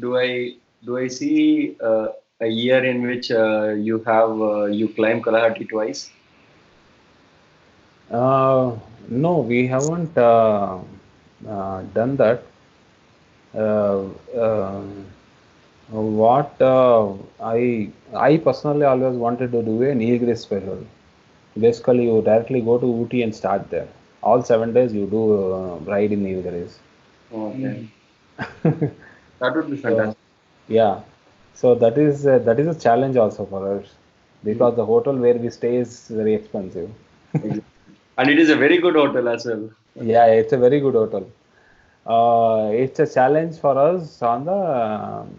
Do 0.00 0.16
I 0.18 0.54
do 0.84 0.96
I 0.98 1.08
see 1.08 1.76
uh, 1.82 2.08
a 2.40 2.46
year 2.46 2.82
in 2.84 3.02
which 3.06 3.30
uh, 3.30 3.68
you 3.70 4.02
have 4.04 4.40
uh, 4.40 4.64
you 4.64 4.88
climb 4.88 5.22
Kalahati 5.22 5.68
twice? 5.68 6.10
Uh, 8.10 8.76
no, 9.08 9.38
we 9.38 9.66
haven't 9.66 10.16
uh, 10.16 10.78
uh, 11.48 11.82
done 11.94 12.16
that. 12.16 12.42
Uh, 13.54 14.04
uh, 14.36 14.82
what 15.90 16.60
uh, 16.60 17.12
I 17.40 17.90
I 18.14 18.36
personally 18.38 18.84
always 18.84 19.16
wanted 19.16 19.52
to 19.52 19.62
do 19.62 19.82
a 19.82 19.94
Nilgiris 19.94 20.38
special. 20.38 20.84
Basically, 21.58 22.04
you 22.04 22.22
directly 22.22 22.60
go 22.60 22.78
to 22.78 22.86
Ooty 22.86 23.22
and 23.22 23.34
start 23.34 23.70
there. 23.70 23.88
All 24.22 24.42
seven 24.42 24.72
days 24.72 24.92
you 24.94 25.06
do 25.06 25.22
uh, 25.54 25.76
ride 25.92 26.12
in 26.12 26.24
Nilgiris. 26.24 26.78
Okay, 27.32 27.88
that 29.40 29.54
would 29.54 29.70
be 29.70 29.76
fantastic. 29.76 30.16
Yeah, 30.68 31.00
so 31.54 31.74
that 31.76 31.98
is 31.98 32.26
uh, 32.26 32.38
that 32.40 32.58
is 32.60 32.76
a 32.76 32.78
challenge 32.78 33.16
also 33.16 33.44
for 33.46 33.78
us 33.78 33.94
because 34.44 34.76
the 34.76 34.84
hotel 34.84 35.16
where 35.16 35.34
we 35.34 35.50
stay 35.50 35.76
is 35.76 36.08
very 36.08 36.34
expensive. 36.34 36.90
and 38.18 38.30
it 38.30 38.38
is 38.38 38.50
a 38.50 38.56
very 38.56 38.78
good 38.78 38.94
hotel 38.94 39.28
as 39.28 39.44
well. 39.46 39.70
Yeah, 40.00 40.26
it's 40.26 40.52
a 40.52 40.58
very 40.58 40.80
good 40.80 40.94
hotel. 40.94 41.26
Uh, 42.06 42.70
it's 42.72 42.98
a 43.00 43.06
challenge 43.06 43.58
for 43.58 43.76
us 43.78 44.22
on 44.22 44.44
the 44.44 44.52
um, 44.52 45.34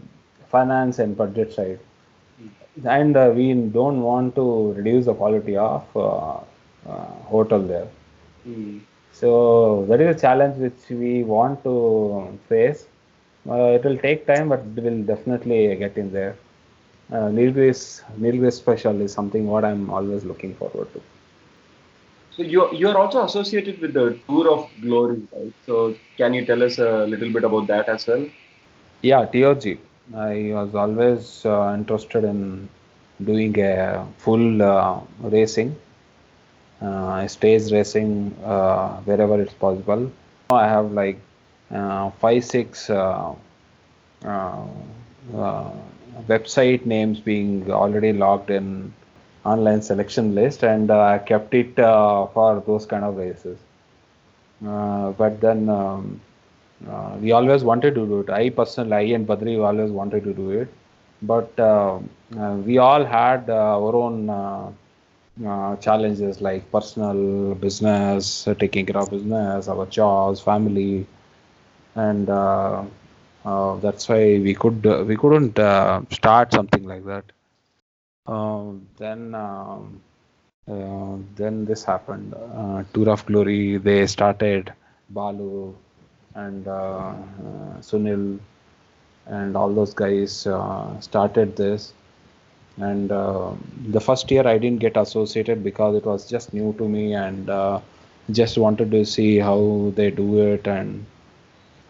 finance 0.55 0.99
and 0.99 1.17
budget 1.17 1.53
side, 1.53 1.79
and 2.83 3.15
uh, 3.17 3.31
we 3.35 3.53
don't 3.53 4.01
want 4.01 4.35
to 4.35 4.73
reduce 4.73 5.05
the 5.05 5.13
quality 5.13 5.55
of 5.57 5.83
uh, 5.95 6.37
uh, 6.89 7.05
hotel 7.33 7.61
there. 7.61 7.87
Hmm. 8.43 8.79
So 9.11 9.85
that 9.89 10.01
is 10.01 10.15
a 10.15 10.19
challenge 10.19 10.57
which 10.57 10.89
we 10.89 11.23
want 11.23 11.63
to 11.63 12.37
face. 12.49 12.87
Uh, 13.49 13.77
it 13.77 13.83
will 13.83 13.97
take 13.97 14.25
time, 14.27 14.49
but 14.49 14.65
we 14.65 14.81
will 14.81 15.03
definitely 15.03 15.75
get 15.75 15.97
in 15.97 16.11
there. 16.11 16.35
Uh, 17.11 17.29
Nilgiris, 17.37 18.03
Nilgiris 18.19 18.53
special 18.53 19.01
is 19.01 19.13
something 19.13 19.47
what 19.47 19.63
I'm 19.65 19.89
always 19.89 20.25
looking 20.25 20.55
forward 20.55 20.91
to. 20.93 21.01
So 22.35 22.43
you 22.43 22.69
you 22.73 22.87
are 22.89 22.97
also 22.97 23.23
associated 23.23 23.79
with 23.81 23.93
the 23.93 24.19
Tour 24.27 24.49
of 24.51 24.69
Glory, 24.81 25.21
right? 25.31 25.53
So 25.65 25.95
can 26.17 26.33
you 26.33 26.45
tell 26.45 26.63
us 26.63 26.77
a 26.79 27.05
little 27.05 27.31
bit 27.31 27.43
about 27.43 27.67
that 27.67 27.87
as 27.89 28.07
well? 28.07 28.27
Yeah, 29.01 29.25
TOG. 29.25 29.77
I 30.13 30.51
was 30.53 30.75
always 30.75 31.45
uh, 31.45 31.73
interested 31.77 32.23
in 32.23 32.69
doing 33.23 33.57
a 33.59 34.05
full 34.17 34.61
uh, 34.61 34.99
racing, 35.19 35.75
uh, 36.81 37.27
stage 37.27 37.71
racing 37.71 38.35
uh, 38.43 38.97
wherever 39.01 39.41
it's 39.41 39.53
possible. 39.53 40.11
I 40.49 40.67
have 40.67 40.91
like 40.91 41.19
uh, 41.71 42.11
five, 42.11 42.43
six 42.45 42.89
uh, 42.89 43.33
website 46.27 46.85
names 46.85 47.19
being 47.19 47.71
already 47.71 48.13
logged 48.13 48.49
in 48.49 48.93
online 49.43 49.81
selection 49.81 50.35
list, 50.35 50.63
and 50.63 50.89
I 50.91 51.17
kept 51.19 51.53
it 51.53 51.75
for 51.75 52.63
those 52.65 52.85
kind 52.85 53.03
of 53.03 53.17
races. 53.17 53.57
But 54.61 55.39
then 55.41 55.69
um, 55.69 56.21
uh, 56.89 57.17
we 57.21 57.31
always 57.31 57.63
wanted 57.63 57.95
to 57.95 58.05
do 58.05 58.19
it. 58.21 58.29
I 58.29 58.49
personally, 58.49 58.93
I 58.93 59.01
and 59.15 59.27
Badri 59.27 59.57
always 59.63 59.91
wanted 59.91 60.23
to 60.23 60.33
do 60.33 60.51
it, 60.51 60.67
but 61.21 61.57
uh, 61.59 61.99
uh, 62.39 62.55
we 62.65 62.77
all 62.77 63.03
had 63.05 63.49
uh, 63.49 63.77
our 63.77 63.95
own 63.95 64.29
uh, 64.29 64.71
uh, 65.47 65.75
challenges 65.77 66.41
like 66.41 66.69
personal 66.71 67.55
business, 67.55 68.47
taking 68.59 68.85
care 68.85 68.97
of 68.97 69.09
business, 69.09 69.67
our 69.67 69.85
jobs, 69.87 70.41
family, 70.41 71.05
and 71.95 72.27
that's 73.81 74.07
why 74.09 74.23
we 74.47 74.53
could 74.53 74.83
we 75.07 75.15
couldn't 75.15 75.55
start 76.11 76.53
something 76.53 76.83
like 76.83 77.05
that. 77.05 77.23
Um, 78.27 78.87
then 78.97 79.33
um, 79.35 80.01
then 81.35 81.65
this 81.65 81.83
happened. 81.83 82.33
Tour 82.93 83.09
of 83.09 83.25
Glory. 83.25 83.77
They 83.77 84.05
started 84.07 84.73
Balu 85.13 85.75
and 86.35 86.67
uh, 86.67 86.71
uh, 86.71 87.15
Sunil 87.81 88.39
and 89.25 89.57
all 89.57 89.73
those 89.73 89.93
guys 89.93 90.45
uh, 90.47 90.99
started 90.99 91.55
this. 91.55 91.93
And 92.77 93.09
the 93.09 94.01
first 94.01 94.29
year 94.29 94.45
I 94.45 94.57
didn't 94.57 94.79
get 94.79 94.97
associated 94.97 95.63
because 95.63 95.95
it 95.95 96.05
was 96.05 96.29
just 96.29 96.53
new 96.53 96.73
to 96.73 96.87
me 96.87 97.13
and 97.13 97.49
just 98.31 98.57
wanted 98.57 98.91
to 98.91 99.05
see 99.05 99.37
how 99.37 99.91
they 99.95 100.11
do 100.11 100.39
it. 100.39 100.67
And 100.67 101.05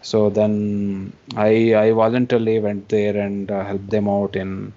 so 0.02 0.30
then 0.30 1.12
I 1.36 1.74
I 1.74 1.92
voluntarily 1.92 2.58
went 2.60 2.88
there 2.88 3.16
and 3.16 3.50
uh, 3.50 3.64
helped 3.64 3.90
them 3.90 4.08
out 4.08 4.36
in 4.36 4.72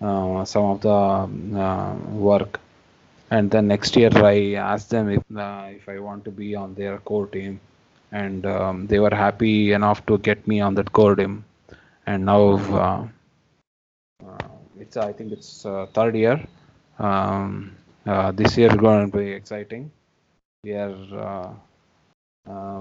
uh, 0.00 0.44
some 0.44 0.64
of 0.64 0.80
the 0.82 0.90
uh, 0.90 1.94
work. 2.12 2.60
And 3.30 3.50
then 3.50 3.68
next 3.68 3.96
year 3.96 4.10
I 4.14 4.54
asked 4.54 4.90
them 4.90 5.08
if 5.10 5.22
if 5.78 5.88
I 5.88 5.98
want 5.98 6.24
to 6.26 6.30
be 6.30 6.54
on 6.54 6.74
their 6.74 6.98
core 6.98 7.26
team, 7.26 7.60
and 8.12 8.46
um, 8.46 8.86
they 8.86 8.98
were 8.98 9.14
happy 9.14 9.72
enough 9.72 10.04
to 10.06 10.18
get 10.18 10.46
me 10.46 10.60
on 10.60 10.74
that 10.74 10.92
core 10.92 11.16
team. 11.16 11.44
And 12.06 12.24
now 12.24 12.42
uh, 12.80 13.08
uh, 14.26 14.48
it's 14.78 14.96
I 14.96 15.12
think 15.12 15.32
it's 15.32 15.66
uh, 15.66 15.86
third 15.92 16.16
year. 16.16 16.44
Um, 16.98 17.76
this 18.34 18.56
year 18.56 18.70
is 18.70 18.76
going 18.76 19.10
to 19.10 19.16
be 19.16 19.30
exciting. 19.32 19.90
We 20.64 20.72
are 20.74 21.54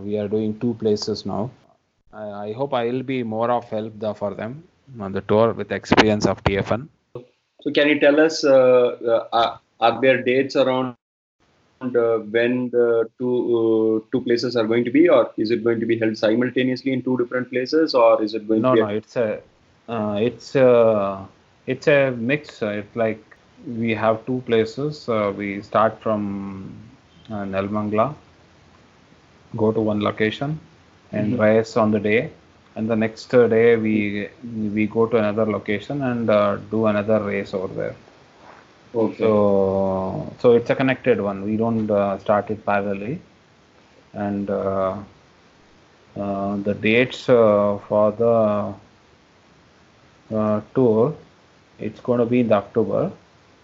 we 0.01 0.17
are 0.17 0.27
doing 0.27 0.59
two 0.59 0.75
places 0.75 1.25
now. 1.25 1.51
I, 2.13 2.47
I 2.47 2.53
hope 2.53 2.73
I 2.73 2.85
will 2.85 3.03
be 3.03 3.23
more 3.23 3.51
of 3.51 3.65
help 3.69 3.93
for 4.17 4.33
them 4.33 4.63
on 4.99 5.11
the 5.11 5.21
tour 5.21 5.53
with 5.53 5.71
experience 5.71 6.25
of 6.25 6.43
TFN. 6.43 6.87
So 7.65 7.71
can 7.71 7.89
you 7.89 7.99
tell 7.99 8.19
us 8.19 8.43
uh, 8.43 9.23
uh, 9.33 9.57
are, 9.79 10.01
there 10.01 10.21
dates 10.23 10.55
around 10.55 10.95
when 11.81 12.29
the 12.31 13.09
two 13.19 13.35
uh, 13.59 14.07
two 14.11 14.21
places 14.23 14.55
are 14.55 14.65
going 14.65 14.83
to 14.85 14.91
be, 14.91 15.07
or 15.09 15.31
is 15.37 15.51
it 15.51 15.63
going 15.63 15.79
to 15.79 15.85
be 15.85 15.97
held 15.97 16.17
simultaneously 16.17 16.93
in 16.93 17.01
two 17.03 17.17
different 17.17 17.49
places, 17.49 17.93
or 17.93 18.21
is 18.23 18.33
it 18.33 18.47
going 18.47 18.63
No, 18.63 18.65
to 18.65 18.69
be? 18.71 18.81
no, 18.81 18.87
it's 18.87 19.15
a 19.17 19.41
uh, 19.87 20.17
it's 20.21 20.55
a 20.55 21.27
it's 21.65 21.87
a 21.87 22.11
mix. 22.11 22.61
Uh, 22.61 22.69
It's 22.81 22.95
like 22.95 23.23
we 23.67 23.93
have 23.95 24.25
two 24.25 24.41
places. 24.45 25.07
Uh, 25.09 25.33
we 25.35 25.61
start 25.61 25.99
from 26.01 26.71
uh, 27.29 27.43
Nelmangla, 27.53 28.15
go 29.55 29.71
to 29.71 29.81
one 29.81 30.01
location, 30.01 30.59
and 31.11 31.37
Mhm. 31.37 31.37
race 31.37 31.75
on 31.77 31.91
the 31.91 31.99
day. 31.99 32.29
And 32.75 32.89
the 32.89 32.95
next 32.95 33.33
uh, 33.33 33.47
day 33.47 33.75
we 33.75 34.29
we 34.77 34.85
go 34.87 35.05
to 35.07 35.17
another 35.17 35.45
location 35.45 36.01
and 36.01 36.29
uh, 36.29 36.57
do 36.71 36.85
another 36.87 37.19
race 37.21 37.53
over 37.53 37.67
there. 37.73 37.95
Okay. 38.95 39.43
So 39.45 40.33
so 40.39 40.53
it's 40.53 40.69
a 40.69 40.75
connected 40.75 41.21
one. 41.21 41.43
We 41.43 41.57
don't 41.57 41.89
uh, 41.89 42.17
start 42.19 42.49
it 42.51 42.65
parallelly, 42.65 43.19
and 44.13 44.49
uh, 44.49 44.97
uh, 46.17 46.57
the 46.57 46.73
dates 46.73 47.29
uh, 47.29 47.77
for 47.87 48.11
the 48.11 48.73
uh, 50.35 50.61
tour 50.75 51.15
it's 51.79 51.99
going 52.01 52.19
to 52.19 52.25
be 52.25 52.39
in 52.41 52.47
the 52.49 52.55
October, 52.55 53.11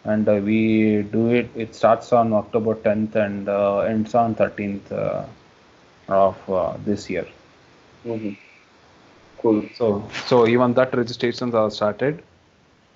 and 0.04 0.28
uh, 0.28 0.34
we 0.44 1.02
do 1.12 1.30
it. 1.30 1.50
It 1.56 1.76
starts 1.76 2.12
on 2.14 2.34
October 2.34 2.76
10th 2.76 3.16
and 3.16 3.48
uh, 3.50 3.80
ends 3.80 4.14
on 4.16 4.36
13th 4.36 4.92
uh, 4.92 5.24
of 6.10 6.38
uh, 6.50 6.74
this 6.86 7.10
year. 7.10 7.26
Mhm. 8.06 8.36
Cool. 9.42 9.70
So 9.72 10.08
so 10.28 10.48
even 10.48 10.74
that 10.76 10.96
registrations 10.96 11.54
are 11.56 11.70
started 11.72 12.24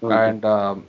Mhm. 0.02 0.34
and 0.34 0.46
um, 0.46 0.88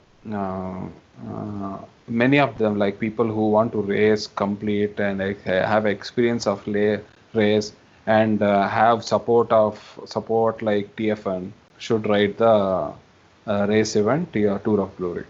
many 2.07 2.39
of 2.39 2.57
them 2.57 2.77
like 2.77 2.99
people 2.99 3.25
who 3.25 3.49
want 3.51 3.71
to 3.71 3.81
race 3.81 4.27
complete 4.27 4.99
and 4.99 5.21
have 5.45 5.85
experience 5.85 6.47
of 6.47 6.65
la- 6.67 6.97
race 7.33 7.73
and 8.05 8.41
uh, 8.41 8.67
have 8.67 9.03
support 9.03 9.51
of 9.51 9.79
support 10.05 10.61
like 10.61 10.95
tfn 10.95 11.51
should 11.77 12.07
ride 12.07 12.37
the 12.37 12.55
uh, 13.47 13.65
race 13.69 13.95
event 13.95 14.31
tour 14.33 14.79
of 14.81 14.95
glory 14.97 15.25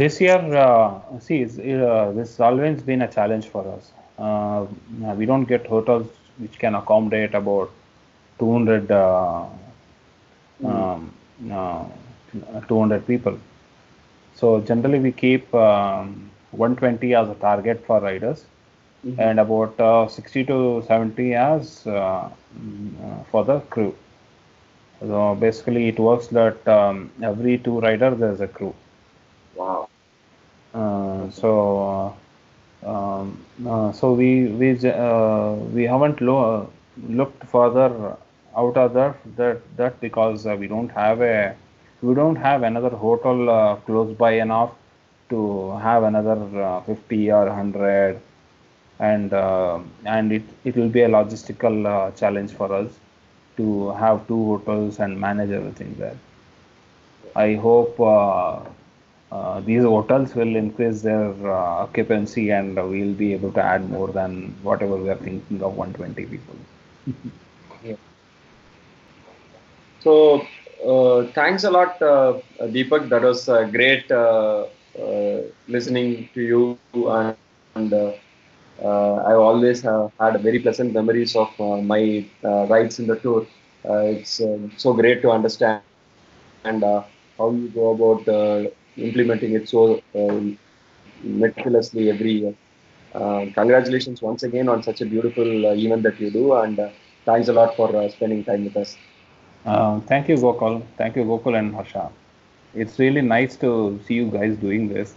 This 0.01 0.19
year 0.21 0.41
uh, 0.65 1.19
see 1.19 1.43
uh, 1.43 2.11
this 2.17 2.29
has 2.29 2.39
always 2.39 2.81
been 2.91 3.01
a 3.07 3.11
challenge 3.17 3.47
for 3.53 3.63
us 3.75 3.91
uh, 4.17 4.65
we 5.19 5.25
don't 5.25 5.45
get 5.45 5.65
hotels 5.65 6.07
which 6.37 6.57
can 6.59 6.75
accommodate 6.75 7.33
about 7.33 7.71
200 8.39 8.91
uh, 8.91 9.45
um, 10.63 11.13
uh, 11.51 11.85
200 12.67 13.05
people. 13.05 13.37
So 14.35 14.61
generally 14.61 14.99
we 14.99 15.11
keep 15.11 15.53
um, 15.53 16.29
120 16.51 17.13
as 17.15 17.29
a 17.29 17.35
target 17.35 17.85
for 17.85 17.99
riders 17.99 18.45
mm-hmm. 19.05 19.19
and 19.19 19.39
about 19.39 19.79
uh, 19.79 20.07
60 20.07 20.45
to 20.45 20.83
70 20.87 21.33
as 21.33 21.85
uh, 21.87 22.29
mm, 22.57 23.25
for 23.27 23.43
the 23.43 23.59
crew. 23.61 23.95
So 24.99 25.35
basically 25.35 25.89
it 25.89 25.99
works 25.99 26.27
that 26.27 26.65
um, 26.67 27.11
every 27.21 27.57
two 27.57 27.79
riders 27.79 28.19
there's 28.19 28.41
a 28.41 28.47
crew. 28.47 28.73
Wow. 29.55 29.89
Uh, 30.73 31.29
so 31.29 31.49
uh, 32.85 32.89
um, 32.89 33.45
uh, 33.67 33.91
so 33.91 34.13
we 34.13 34.47
we 34.61 34.69
uh, 34.89 35.53
we 35.75 35.83
haven't 35.83 36.19
lo- 36.21 36.69
looked 37.19 37.43
further 37.49 38.17
out 38.57 38.75
of 38.77 38.93
that 38.93 39.15
that, 39.37 39.61
that 39.77 39.99
because 40.01 40.45
we 40.45 40.67
don't 40.67 40.89
have 40.91 41.21
a 41.21 41.55
we 42.01 42.13
don't 42.15 42.35
have 42.35 42.63
another 42.63 42.89
hotel 42.89 43.77
close 43.85 44.13
by 44.17 44.31
enough 44.47 44.71
to 45.29 45.71
have 45.87 46.03
another 46.03 46.37
50 46.85 47.31
or 47.31 47.45
100 47.45 48.19
and 48.99 49.33
uh, 49.33 49.79
and 50.05 50.31
it, 50.31 50.43
it 50.63 50.75
will 50.75 50.89
be 50.89 51.01
a 51.03 51.07
logistical 51.09 51.85
uh, 51.95 52.11
challenge 52.11 52.51
for 52.53 52.71
us 52.73 52.99
to 53.57 53.89
have 53.91 54.27
two 54.27 54.43
hotels 54.45 54.99
and 54.99 55.19
manage 55.19 55.51
everything 55.51 55.95
there. 55.99 56.17
I 57.35 57.55
hope 57.55 57.99
uh, 59.33 59.59
uh 59.59 59.59
these 59.61 59.83
hotels 59.83 60.35
will 60.35 60.55
increase 60.55 61.01
their 61.01 61.31
uh, 61.51 61.83
occupancy 61.85 62.51
and 62.51 62.75
we'll 62.75 63.13
be 63.13 63.33
able 63.33 63.51
to 63.53 63.61
add 63.61 63.89
more 63.89 64.09
than 64.09 64.55
whatever 64.63 64.97
we 64.97 65.09
are 65.09 65.21
thinking 65.27 65.61
of 65.63 65.75
120 65.75 66.25
people. 66.25 66.55
yeah. 67.83 67.95
So 69.99 70.45
uh, 70.85 71.27
thanks 71.33 71.63
a 71.63 71.71
lot, 71.71 71.99
Deepak. 72.75 73.09
That 73.09 73.23
was 73.23 73.45
great 73.71 74.09
listening 75.67 76.29
to 76.33 76.41
you 76.41 76.79
and. 77.75 77.93
uh, 78.83 79.13
I 79.29 79.33
always 79.33 79.81
have 79.81 80.11
had 80.19 80.41
very 80.41 80.59
pleasant 80.59 80.93
memories 80.93 81.35
of 81.35 81.49
uh, 81.59 81.77
my 81.81 82.25
uh, 82.43 82.65
rides 82.67 82.99
in 82.99 83.07
the 83.07 83.15
tour. 83.17 83.45
it's 83.85 84.41
so 84.77 84.93
great 84.93 85.21
to 85.21 85.29
understand 85.31 85.81
and 86.63 86.83
how 87.37 87.49
you 87.51 87.69
go 87.69 87.91
about 87.91 88.25
implementing 88.97 89.53
it 89.53 89.69
so 89.69 90.01
meticulously 91.23 92.09
every 92.09 92.31
year. 92.33 92.53
Uh, 93.13 93.45
congratulations 93.53 94.21
once 94.21 94.43
again 94.43 94.67
on 94.67 94.81
such 94.81 95.01
a 95.01 95.05
beautiful 95.05 95.67
uh, 95.67 95.73
event 95.73 96.03
that 96.03 96.19
you 96.19 96.31
do, 96.31 96.53
and 96.53 96.79
uh, 96.79 96.89
thanks 97.25 97.47
a 97.47 97.53
lot 97.53 97.75
for 97.75 98.09
spending 98.09 98.43
time 98.43 98.63
with 98.65 98.75
us. 98.77 98.97
thank 100.07 100.27
you, 100.29 100.35
Gokul. 100.35 100.83
Thank 100.97 101.15
you, 101.15 101.23
Gokul 101.23 101.57
and 101.57 101.73
Harsha. 101.73 102.09
It's 102.73 102.99
really 102.99 103.21
nice 103.21 103.55
to 103.57 103.99
see 104.05 104.15
you 104.15 104.29
guys 104.31 104.57
doing 104.57 104.87
this 104.89 105.15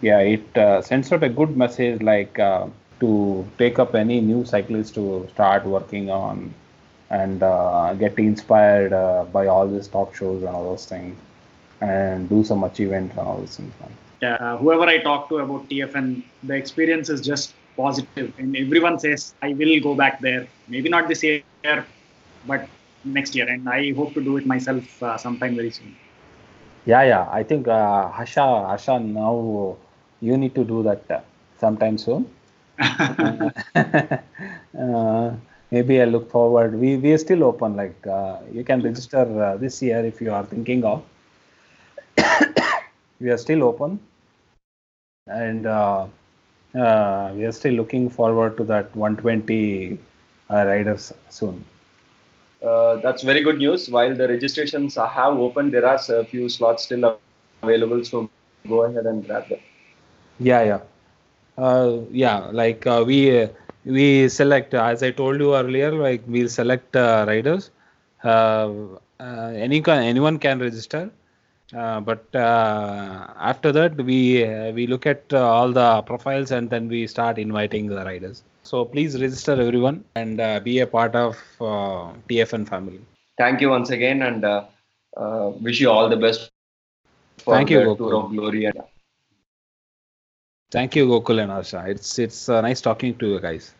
yeah, 0.00 0.18
it 0.20 0.58
uh, 0.58 0.82
sends 0.82 1.10
out 1.12 1.22
a 1.22 1.28
good 1.28 1.56
message 1.56 2.02
like 2.02 2.38
uh, 2.38 2.66
to 3.00 3.46
take 3.58 3.78
up 3.78 3.94
any 3.94 4.20
new 4.20 4.44
cyclist 4.44 4.94
to 4.94 5.26
start 5.32 5.64
working 5.64 6.10
on 6.10 6.52
and 7.10 7.42
uh, 7.42 7.94
get 7.94 8.18
inspired 8.18 8.92
uh, 8.92 9.24
by 9.32 9.46
all 9.46 9.66
these 9.66 9.88
talk 9.88 10.14
shows 10.14 10.42
and 10.42 10.54
all 10.54 10.64
those 10.70 10.86
things 10.86 11.16
and 11.80 12.28
do 12.28 12.44
some 12.44 12.64
achievements 12.64 13.16
and 13.16 13.26
all 13.26 13.38
those 13.38 13.56
things. 13.56 13.72
Yeah, 14.22 14.34
uh, 14.34 14.56
whoever 14.56 14.84
I 14.84 14.98
talk 14.98 15.28
to 15.28 15.38
about 15.38 15.68
TFN, 15.68 16.22
the 16.42 16.54
experience 16.54 17.10
is 17.10 17.20
just 17.20 17.54
positive, 17.76 18.32
and 18.38 18.56
everyone 18.56 18.98
says 18.98 19.34
I 19.42 19.52
will 19.52 19.78
go 19.80 19.94
back 19.94 20.20
there. 20.20 20.48
Maybe 20.68 20.88
not 20.88 21.08
this 21.08 21.22
year, 21.22 21.42
but 22.46 22.68
next 23.04 23.34
year, 23.34 23.48
and 23.48 23.68
I 23.68 23.92
hope 23.92 24.14
to 24.14 24.20
do 24.20 24.36
it 24.36 24.46
myself 24.46 25.02
uh, 25.02 25.18
sometime 25.18 25.56
very 25.56 25.70
soon. 25.70 25.94
Yeah, 26.86 27.02
yeah. 27.02 27.28
I 27.30 27.42
think 27.42 27.68
uh, 27.68 28.08
Harsha, 28.08 28.40
Harsha 28.40 28.98
now 28.98 29.76
you 30.20 30.36
need 30.36 30.54
to 30.54 30.64
do 30.64 30.82
that 30.84 31.10
uh, 31.10 31.20
sometime 31.58 31.98
soon. 31.98 32.26
uh, 32.78 33.50
maybe 35.70 36.00
I 36.00 36.04
look 36.04 36.30
forward. 36.30 36.78
We 36.78 36.96
we 36.96 37.12
are 37.12 37.18
still 37.18 37.44
open. 37.44 37.76
Like 37.76 38.06
uh, 38.06 38.38
you 38.52 38.64
can 38.64 38.82
register 38.82 39.24
uh, 39.42 39.56
this 39.56 39.82
year 39.82 40.04
if 40.04 40.20
you 40.20 40.32
are 40.32 40.44
thinking 40.44 40.84
of. 40.84 41.02
We 43.20 43.30
are 43.30 43.38
still 43.38 43.62
open, 43.64 44.00
and 45.28 45.66
uh, 45.66 46.06
uh, 46.74 47.32
we 47.34 47.44
are 47.44 47.52
still 47.52 47.74
looking 47.74 48.08
forward 48.08 48.56
to 48.56 48.64
that 48.64 48.94
120 48.96 49.98
riders 50.50 51.12
soon. 51.28 51.64
that's 53.02 53.22
very 53.22 53.42
good 53.42 53.58
news. 53.58 53.88
While 53.88 54.14
the 54.14 54.28
registrations 54.28 54.96
have 54.96 55.38
opened, 55.38 55.72
there 55.72 55.86
are 55.86 55.98
a 56.08 56.24
few 56.24 56.48
slots 56.48 56.84
still 56.84 57.04
available. 57.04 57.44
So 57.44 57.70
go 57.88 58.12
ahead 58.14 58.46
and 58.46 58.64
grab 58.68 58.84
them. 58.84 59.00
Yeah, 60.38 60.62
yeah, 60.62 60.80
uh, 61.58 61.98
yeah. 62.10 62.38
Like 62.52 62.86
uh, 62.86 63.04
we 63.06 63.42
uh, 63.42 63.48
we 63.84 64.28
select 64.28 64.74
as 64.74 65.02
I 65.02 65.10
told 65.10 65.40
you 65.40 65.54
earlier. 65.54 65.92
Like 65.92 66.22
we'll 66.26 66.48
select 66.48 66.96
uh, 66.96 67.24
riders. 67.26 67.70
Uh, 68.22 68.70
uh, 69.20 69.52
any 69.66 69.82
anyone 69.86 70.38
can 70.38 70.58
register. 70.60 71.10
Uh, 71.74 72.00
but 72.00 72.24
uh, 72.34 73.26
after 73.38 73.72
that, 73.72 73.96
we 73.96 74.44
uh, 74.44 74.70
we 74.72 74.86
look 74.86 75.06
at 75.06 75.32
all 75.34 75.72
the 75.72 76.02
profiles 76.02 76.52
and 76.52 76.70
then 76.70 76.88
we 76.88 77.06
start 77.06 77.38
inviting 77.38 77.88
the 77.88 78.04
riders. 78.04 78.44
So 78.62 78.84
please 78.84 79.20
register 79.20 79.52
everyone 79.52 80.04
and 80.14 80.64
be 80.64 80.80
a 80.80 80.86
part 80.86 81.14
of 81.14 81.36
TFN 81.58 82.68
family. 82.68 83.00
Thank 83.38 83.60
you 83.60 83.70
once 83.70 83.90
again 83.90 84.22
and 84.22 84.44
wish 85.62 85.80
you 85.80 85.90
all 85.90 86.08
the 86.08 86.16
best 86.16 86.50
for 87.38 87.54
Thank 87.54 87.70
you, 87.70 87.96
tour 87.96 88.14
of 88.16 88.30
glory. 88.30 88.64
And, 88.66 88.80
Thank 90.70 90.96
you, 90.96 91.06
Gokul 91.06 91.42
and 91.42 91.50
Harsha. 91.50 91.84
It's 91.86 92.18
it's 92.18 92.48
uh, 92.48 92.60
nice 92.60 92.80
talking 92.80 93.16
to 93.18 93.28
you 93.28 93.40
guys. 93.40 93.72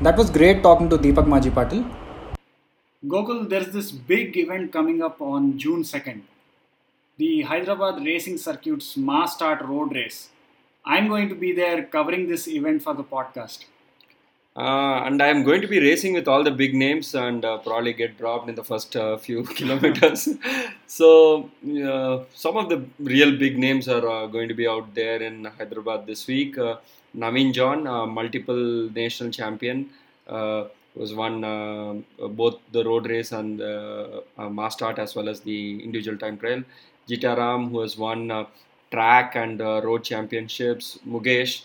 That 0.00 0.16
was 0.16 0.30
great 0.30 0.62
talking 0.62 0.88
to 0.90 0.98
Deepak 0.98 1.26
Majipatil. 1.26 1.82
Gokul, 3.06 3.48
there's 3.48 3.68
this 3.68 3.92
big 3.92 4.36
event 4.36 4.72
coming 4.72 5.02
up 5.02 5.20
on 5.20 5.56
June 5.56 5.82
2nd. 5.84 6.22
The 7.16 7.42
Hyderabad 7.42 8.04
Racing 8.04 8.38
Circuit's 8.38 8.96
Mass 8.96 9.34
Start 9.34 9.62
Road 9.62 9.94
Race. 9.94 10.30
I'm 10.84 11.06
going 11.06 11.28
to 11.28 11.36
be 11.36 11.52
there 11.52 11.84
covering 11.84 12.28
this 12.28 12.48
event 12.48 12.82
for 12.82 12.94
the 12.94 13.04
podcast. 13.04 13.66
Uh, 14.56 15.04
and 15.04 15.22
I'm 15.22 15.44
going 15.44 15.60
to 15.60 15.68
be 15.68 15.78
racing 15.78 16.14
with 16.14 16.26
all 16.26 16.42
the 16.42 16.50
big 16.50 16.74
names 16.74 17.14
and 17.14 17.44
uh, 17.44 17.58
probably 17.58 17.92
get 17.92 18.18
dropped 18.18 18.48
in 18.48 18.56
the 18.56 18.64
first 18.64 18.96
uh, 18.96 19.16
few 19.16 19.42
kilometers. 19.58 20.28
so, 20.88 21.50
some 22.34 22.56
of 22.56 22.68
the 22.68 22.84
real 22.98 23.36
big 23.38 23.56
names 23.58 23.88
are 23.88 24.08
uh, 24.08 24.26
going 24.26 24.48
to 24.48 24.54
be 24.54 24.66
out 24.66 24.92
there 24.96 25.22
in 25.22 25.44
Hyderabad 25.44 26.04
this 26.06 26.26
week. 26.26 26.58
Uh, 26.58 26.78
Naveen 27.16 27.54
John, 27.54 27.84
multiple 28.12 28.90
national 28.92 29.30
champion, 29.30 29.90
uh, 30.26 30.64
was 30.98 31.14
won 31.14 31.40
both 32.40 32.58
the 32.72 32.84
road 32.84 33.06
race 33.06 33.32
and 33.32 33.60
the 33.60 34.22
mass 34.50 34.74
start 34.74 34.98
as 34.98 35.14
well 35.14 35.28
as 35.28 35.40
the 35.40 35.82
individual 35.82 36.18
time 36.18 36.38
trial. 36.38 36.62
Jitaram, 37.08 37.70
who 37.70 37.80
has 37.80 37.96
won 37.96 38.46
track 38.90 39.36
and 39.36 39.60
road 39.60 40.04
championships. 40.04 40.98
Mugesh, 41.06 41.62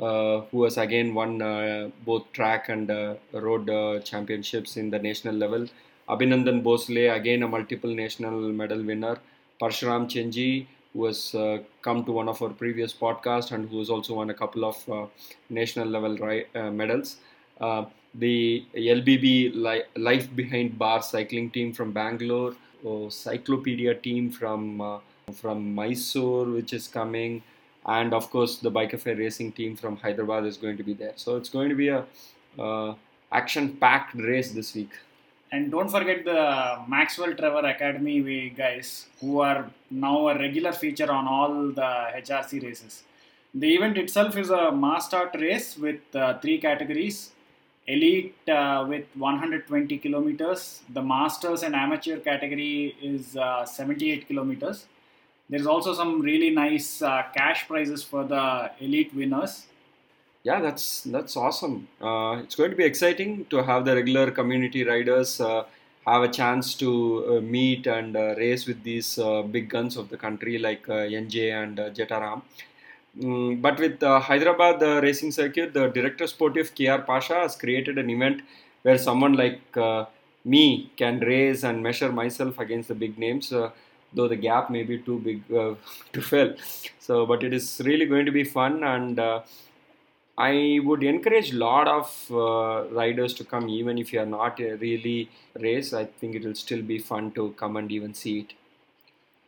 uh, 0.00 0.40
who 0.50 0.64
has 0.64 0.76
again 0.78 1.14
won 1.14 1.40
uh, 1.42 1.88
both 2.04 2.30
track 2.32 2.68
and 2.68 2.90
uh, 2.90 3.14
road 3.32 3.66
championships 4.04 4.76
in 4.76 4.90
the 4.90 4.98
national 4.98 5.34
level. 5.34 5.66
Abhinandan 6.08 6.62
Bhosle, 6.62 7.14
again 7.14 7.42
a 7.42 7.48
multiple 7.48 7.90
national 7.94 8.32
medal 8.52 8.82
winner. 8.82 9.18
Parshuram 9.60 10.06
Chenji, 10.06 10.66
who 10.92 11.04
has 11.06 11.34
uh, 11.34 11.58
come 11.82 12.04
to 12.04 12.12
one 12.12 12.28
of 12.28 12.40
our 12.42 12.50
previous 12.50 12.92
podcasts 12.92 13.52
and 13.52 13.68
who 13.68 13.78
has 13.78 13.90
also 13.90 14.14
won 14.14 14.30
a 14.30 14.34
couple 14.34 14.64
of 14.64 14.88
uh, 14.88 15.06
national 15.50 15.88
level 15.88 16.16
ri- 16.18 16.46
uh, 16.54 16.70
medals. 16.70 17.16
The 18.14 18.64
LBB 18.74 19.54
li- 19.54 19.84
Life 19.96 20.34
Behind 20.34 20.78
Bar 20.78 21.02
cycling 21.02 21.50
team 21.50 21.72
from 21.72 21.92
Bangalore, 21.92 22.54
oh, 22.84 23.08
Cyclopedia 23.08 23.94
team 23.94 24.30
from 24.30 25.00
from 25.34 25.74
Mysore, 25.74 26.46
which 26.46 26.72
is 26.72 26.86
coming 26.86 27.42
and 27.86 28.12
of 28.12 28.30
course 28.30 28.58
the 28.58 28.70
Bike 28.70 28.92
Affair 28.92 29.16
racing 29.16 29.52
team 29.52 29.76
from 29.76 29.96
Hyderabad 29.96 30.44
is 30.44 30.56
going 30.56 30.76
to 30.76 30.82
be 30.82 30.92
there. 30.92 31.12
So 31.16 31.36
it's 31.36 31.48
going 31.48 31.68
to 31.68 31.74
be 31.74 31.88
a 31.88 32.04
uh, 32.58 32.94
action-packed 33.32 34.14
race 34.16 34.52
this 34.52 34.74
week. 34.74 34.90
And 35.52 35.70
don't 35.70 35.88
forget 35.88 36.24
the 36.24 36.80
Maxwell 36.88 37.32
Trevor 37.34 37.66
Academy 37.66 38.50
guys 38.50 39.06
who 39.20 39.40
are 39.40 39.70
now 39.90 40.28
a 40.28 40.38
regular 40.38 40.72
feature 40.72 41.10
on 41.10 41.28
all 41.28 41.68
the 41.68 41.90
HRC 42.26 42.62
races. 42.64 43.04
The 43.54 43.74
event 43.74 43.96
itself 43.96 44.36
is 44.36 44.50
a 44.50 44.72
mass 44.72 45.06
start 45.06 45.36
race 45.38 45.78
with 45.78 46.00
uh, 46.14 46.38
three 46.40 46.58
categories 46.58 47.30
elite 47.86 48.34
uh, 48.48 48.84
with 48.88 49.06
120 49.14 49.98
kilometers, 49.98 50.82
the 50.92 51.02
masters 51.02 51.62
and 51.62 51.74
amateur 51.74 52.18
category 52.18 52.96
is 53.00 53.36
uh, 53.36 53.64
78 53.64 54.26
kilometers 54.26 54.86
there's 55.48 55.66
also 55.66 55.94
some 55.94 56.20
really 56.20 56.50
nice 56.50 57.02
uh, 57.02 57.22
cash 57.34 57.68
prizes 57.68 58.02
for 58.02 58.24
the 58.24 58.70
elite 58.80 59.14
winners. 59.14 59.66
Yeah, 60.42 60.60
that's 60.60 61.02
that's 61.02 61.36
awesome. 61.36 61.88
Uh, 62.00 62.40
it's 62.42 62.54
going 62.54 62.70
to 62.70 62.76
be 62.76 62.84
exciting 62.84 63.46
to 63.46 63.62
have 63.62 63.84
the 63.84 63.94
regular 63.94 64.30
community 64.30 64.84
riders 64.84 65.40
uh, 65.40 65.64
have 66.06 66.22
a 66.22 66.28
chance 66.28 66.74
to 66.74 66.90
uh, 67.28 67.40
meet 67.40 67.86
and 67.86 68.14
race 68.14 68.66
with 68.66 68.82
these 68.82 69.18
big 69.50 69.68
guns 69.68 69.96
of 69.96 70.08
the 70.08 70.16
country 70.16 70.58
like 70.58 70.86
NJ 70.86 71.52
and 71.62 71.78
Jetaram. 71.96 72.42
Mm, 73.18 73.62
but 73.62 73.78
with 73.78 74.02
uh, 74.02 74.20
Hyderabad 74.20 74.82
uh, 74.82 75.00
racing 75.00 75.32
circuit, 75.32 75.72
the 75.72 75.88
director 75.88 76.26
sportive 76.26 76.74
KR 76.74 77.02
Pasha 77.02 77.34
has 77.34 77.56
created 77.56 77.98
an 77.98 78.10
event 78.10 78.42
where 78.82 78.98
someone 78.98 79.32
like 79.34 79.60
uh, 79.76 80.04
me 80.44 80.90
can 80.96 81.20
race 81.20 81.62
and 81.64 81.82
measure 81.82 82.12
myself 82.12 82.58
against 82.58 82.88
the 82.88 82.94
big 82.94 83.18
names. 83.18 83.52
Uh, 83.52 83.70
though 84.12 84.28
the 84.28 84.36
gap 84.36 84.70
may 84.70 84.82
be 84.82 84.98
too 84.98 85.18
big 85.18 85.42
uh, 85.52 85.74
to 86.12 86.20
fill. 86.22 86.54
So, 86.98 87.26
but 87.26 87.42
it 87.42 87.52
is 87.54 87.80
really 87.84 88.06
going 88.06 88.26
to 88.26 88.32
be 88.32 88.44
fun, 88.44 88.84
and 88.84 89.18
uh, 89.18 89.40
I 90.38 90.80
would 90.84 91.02
encourage 91.02 91.52
a 91.52 91.56
lot 91.56 91.88
of 91.88 92.90
riders 92.92 93.34
to 93.34 93.44
come, 93.44 93.68
even 93.70 93.98
if 93.98 94.12
you 94.12 94.20
are 94.20 94.26
not 94.26 94.58
really 94.58 95.30
race. 95.58 95.92
I 95.94 96.04
think 96.04 96.34
it 96.34 96.44
will 96.44 96.54
still 96.54 96.82
be 96.82 96.98
fun 96.98 97.32
to 97.32 97.52
come 97.58 97.76
and 97.76 97.90
even 97.90 98.14
see 98.14 98.40
it. 98.40 98.52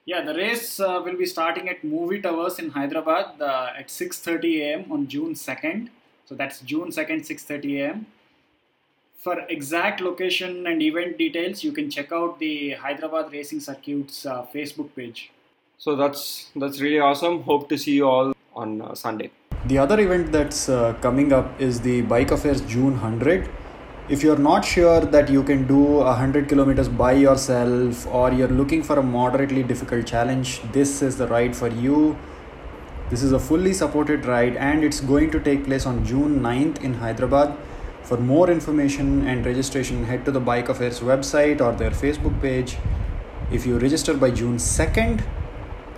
Yeah, 0.08 0.22
the 0.22 0.32
race 0.32 0.80
uh, 0.80 1.02
will 1.04 1.18
be 1.18 1.26
starting 1.26 1.68
at 1.68 1.84
Movie 1.84 2.22
Towers 2.22 2.58
in 2.58 2.70
Hyderabad 2.70 3.42
uh, 3.42 3.80
at 3.80 3.88
6:30 3.88 4.52
a.m. 4.60 4.86
on 4.90 5.06
June 5.06 5.34
2nd. 5.34 5.90
So 6.24 6.34
that's 6.34 6.60
June 6.70 6.94
2nd, 6.98 7.26
6:30 7.32 7.74
a.m. 7.80 8.06
For 9.24 9.34
exact 9.56 10.00
location 10.00 10.66
and 10.66 10.80
event 10.80 11.18
details, 11.18 11.62
you 11.62 11.72
can 11.72 11.90
check 11.90 12.10
out 12.20 12.38
the 12.38 12.54
Hyderabad 12.86 13.30
Racing 13.34 13.60
Circuit's 13.60 14.24
uh, 14.24 14.46
Facebook 14.54 14.96
page. 14.96 15.30
So 15.76 15.94
that's 15.94 16.24
that's 16.56 16.80
really 16.86 17.04
awesome. 17.10 17.42
Hope 17.52 17.68
to 17.74 17.82
see 17.86 17.96
you 18.00 18.08
all 18.08 18.34
on 18.64 18.80
uh, 18.80 18.94
Sunday. 19.04 19.30
The 19.66 19.78
other 19.86 20.00
event 20.08 20.32
that's 20.32 20.70
uh, 20.70 20.94
coming 21.08 21.34
up 21.40 21.60
is 21.70 21.82
the 21.90 22.00
Bike 22.16 22.30
Affairs 22.38 22.62
June 22.76 22.92
100. 22.92 23.50
If 24.10 24.22
you're 24.22 24.38
not 24.38 24.64
sure 24.64 25.02
that 25.02 25.28
you 25.28 25.42
can 25.42 25.66
do 25.66 25.76
100 25.76 26.48
kilometers 26.48 26.88
by 26.88 27.12
yourself 27.12 28.06
or 28.06 28.32
you're 28.32 28.48
looking 28.48 28.82
for 28.82 28.98
a 28.98 29.02
moderately 29.02 29.62
difficult 29.62 30.06
challenge, 30.06 30.62
this 30.72 31.02
is 31.02 31.18
the 31.18 31.26
ride 31.26 31.54
for 31.54 31.68
you. 31.68 32.16
This 33.10 33.22
is 33.22 33.32
a 33.32 33.38
fully 33.38 33.74
supported 33.74 34.24
ride 34.24 34.56
and 34.56 34.82
it's 34.82 35.00
going 35.00 35.30
to 35.32 35.40
take 35.40 35.66
place 35.66 35.84
on 35.84 36.06
June 36.06 36.40
9th 36.40 36.82
in 36.82 36.94
Hyderabad. 36.94 37.54
For 38.02 38.16
more 38.16 38.48
information 38.48 39.28
and 39.28 39.44
registration, 39.44 40.04
head 40.04 40.24
to 40.24 40.30
the 40.30 40.40
Bike 40.40 40.70
Affairs 40.70 41.00
website 41.00 41.60
or 41.60 41.74
their 41.74 41.90
Facebook 41.90 42.40
page. 42.40 42.78
If 43.52 43.66
you 43.66 43.78
register 43.78 44.14
by 44.14 44.30
June 44.30 44.56
2nd, 44.56 45.22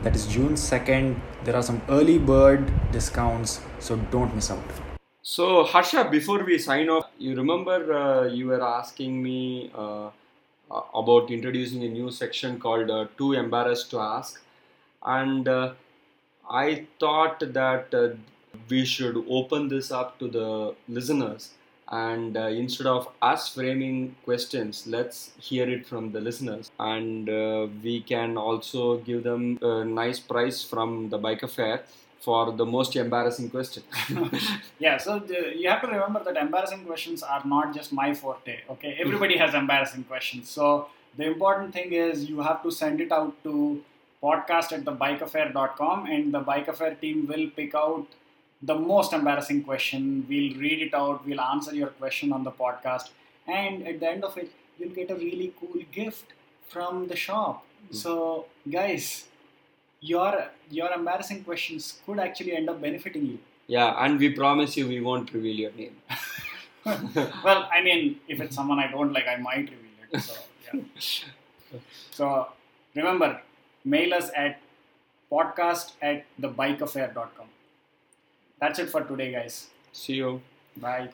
that 0.02 0.16
is 0.16 0.26
June 0.26 0.54
2nd, 0.54 1.14
there 1.44 1.54
are 1.54 1.62
some 1.62 1.80
early 1.88 2.18
bird 2.18 2.72
discounts, 2.90 3.60
so 3.78 3.94
don't 4.10 4.34
miss 4.34 4.50
out. 4.50 4.99
So 5.22 5.64
Harsha, 5.64 6.08
before 6.10 6.44
we 6.44 6.58
sign 6.58 6.88
off, 6.88 7.10
you 7.18 7.34
remember 7.36 7.92
uh, 7.92 8.24
you 8.26 8.46
were 8.48 8.62
asking 8.62 9.22
me 9.22 9.70
uh, 9.74 10.06
uh, 10.70 10.82
about 10.94 11.30
introducing 11.30 11.84
a 11.84 11.88
new 11.88 12.10
section 12.10 12.58
called 12.58 12.90
uh, 12.90 13.06
"Too 13.18 13.32
Embarrassed 13.34 13.90
to 13.90 13.98
Ask," 14.00 14.42
and 15.04 15.46
uh, 15.48 15.74
I 16.50 16.86
thought 16.98 17.40
that 17.40 17.94
uh, 17.94 18.08
we 18.68 18.84
should 18.84 19.22
open 19.28 19.68
this 19.68 19.90
up 19.90 20.18
to 20.20 20.28
the 20.28 20.74
listeners. 20.88 21.50
And 21.92 22.36
instead 22.36 22.86
of 22.86 23.08
us 23.20 23.48
framing 23.52 24.14
questions, 24.24 24.86
let's 24.86 25.32
hear 25.40 25.68
it 25.68 25.84
from 25.86 26.12
the 26.12 26.20
listeners, 26.20 26.70
and 26.78 27.26
we 27.82 28.00
can 28.06 28.36
also 28.36 28.98
give 28.98 29.24
them 29.24 29.58
a 29.60 29.84
nice 29.84 30.20
prize 30.20 30.62
from 30.62 31.08
the 31.10 31.18
bike 31.18 31.42
affair 31.42 31.82
for 32.20 32.52
the 32.52 32.66
most 32.66 32.94
embarrassing 32.96 33.50
question. 33.50 33.82
yeah, 34.78 34.98
so 34.98 35.18
the, 35.18 35.52
you 35.56 35.68
have 35.68 35.80
to 35.80 35.88
remember 35.88 36.22
that 36.22 36.36
embarrassing 36.36 36.84
questions 36.84 37.22
are 37.22 37.42
not 37.44 37.74
just 37.74 37.92
my 37.92 38.12
forte. 38.14 38.60
Okay, 38.70 38.96
everybody 39.00 39.36
has 39.38 39.54
embarrassing 39.54 40.04
questions. 40.04 40.50
So 40.50 40.88
the 41.16 41.24
important 41.24 41.72
thing 41.72 41.92
is 41.92 42.28
you 42.28 42.40
have 42.40 42.62
to 42.62 42.70
send 42.70 43.00
it 43.00 43.10
out 43.10 43.42
to 43.44 43.82
podcast 44.22 44.72
at 44.72 44.84
thebikeaffair.com 44.84 46.06
and 46.06 46.32
the 46.32 46.40
bike 46.40 46.68
affair 46.68 46.94
team 46.94 47.26
will 47.26 47.48
pick 47.56 47.74
out 47.74 48.06
the 48.62 48.74
most 48.74 49.14
embarrassing 49.14 49.64
question. 49.64 50.26
We'll 50.28 50.54
read 50.58 50.82
it 50.82 50.94
out, 50.94 51.26
we'll 51.26 51.40
answer 51.40 51.74
your 51.74 51.88
question 51.88 52.32
on 52.32 52.44
the 52.44 52.52
podcast, 52.52 53.08
and 53.46 53.86
at 53.86 54.00
the 54.00 54.08
end 54.10 54.24
of 54.24 54.36
it, 54.36 54.50
you'll 54.78 54.94
get 54.94 55.10
a 55.10 55.14
really 55.14 55.54
cool 55.58 55.82
gift 55.90 56.34
from 56.68 57.08
the 57.08 57.16
shop. 57.16 57.64
Hmm. 57.88 57.94
So, 57.96 58.46
guys, 58.70 59.24
your 60.00 60.46
your 60.70 60.92
embarrassing 60.92 61.44
questions 61.44 62.00
could 62.06 62.18
actually 62.18 62.56
end 62.56 62.68
up 62.68 62.80
benefiting 62.80 63.26
you. 63.26 63.38
Yeah, 63.66 64.04
and 64.04 64.18
we 64.18 64.30
promise 64.30 64.76
you 64.76 64.88
we 64.88 65.00
won't 65.00 65.32
reveal 65.32 65.56
your 65.56 65.72
name. 65.72 65.96
well, 67.44 67.68
I 67.72 67.82
mean, 67.82 68.20
if 68.26 68.40
it's 68.40 68.56
someone 68.56 68.78
I 68.78 68.90
don't 68.90 69.12
like, 69.12 69.28
I 69.28 69.36
might 69.36 69.70
reveal 69.70 70.00
it. 70.12 70.20
So, 70.20 70.34
yeah. 70.74 71.78
so 72.10 72.48
remember, 72.94 73.40
mail 73.84 74.14
us 74.14 74.30
at 74.34 74.60
podcast 75.30 75.92
at 76.02 76.24
thebikeaffair.com. 76.40 77.46
That's 78.60 78.78
it 78.78 78.90
for 78.90 79.02
today, 79.02 79.32
guys. 79.32 79.68
See 79.92 80.14
you. 80.14 80.40
Bye. 80.76 81.10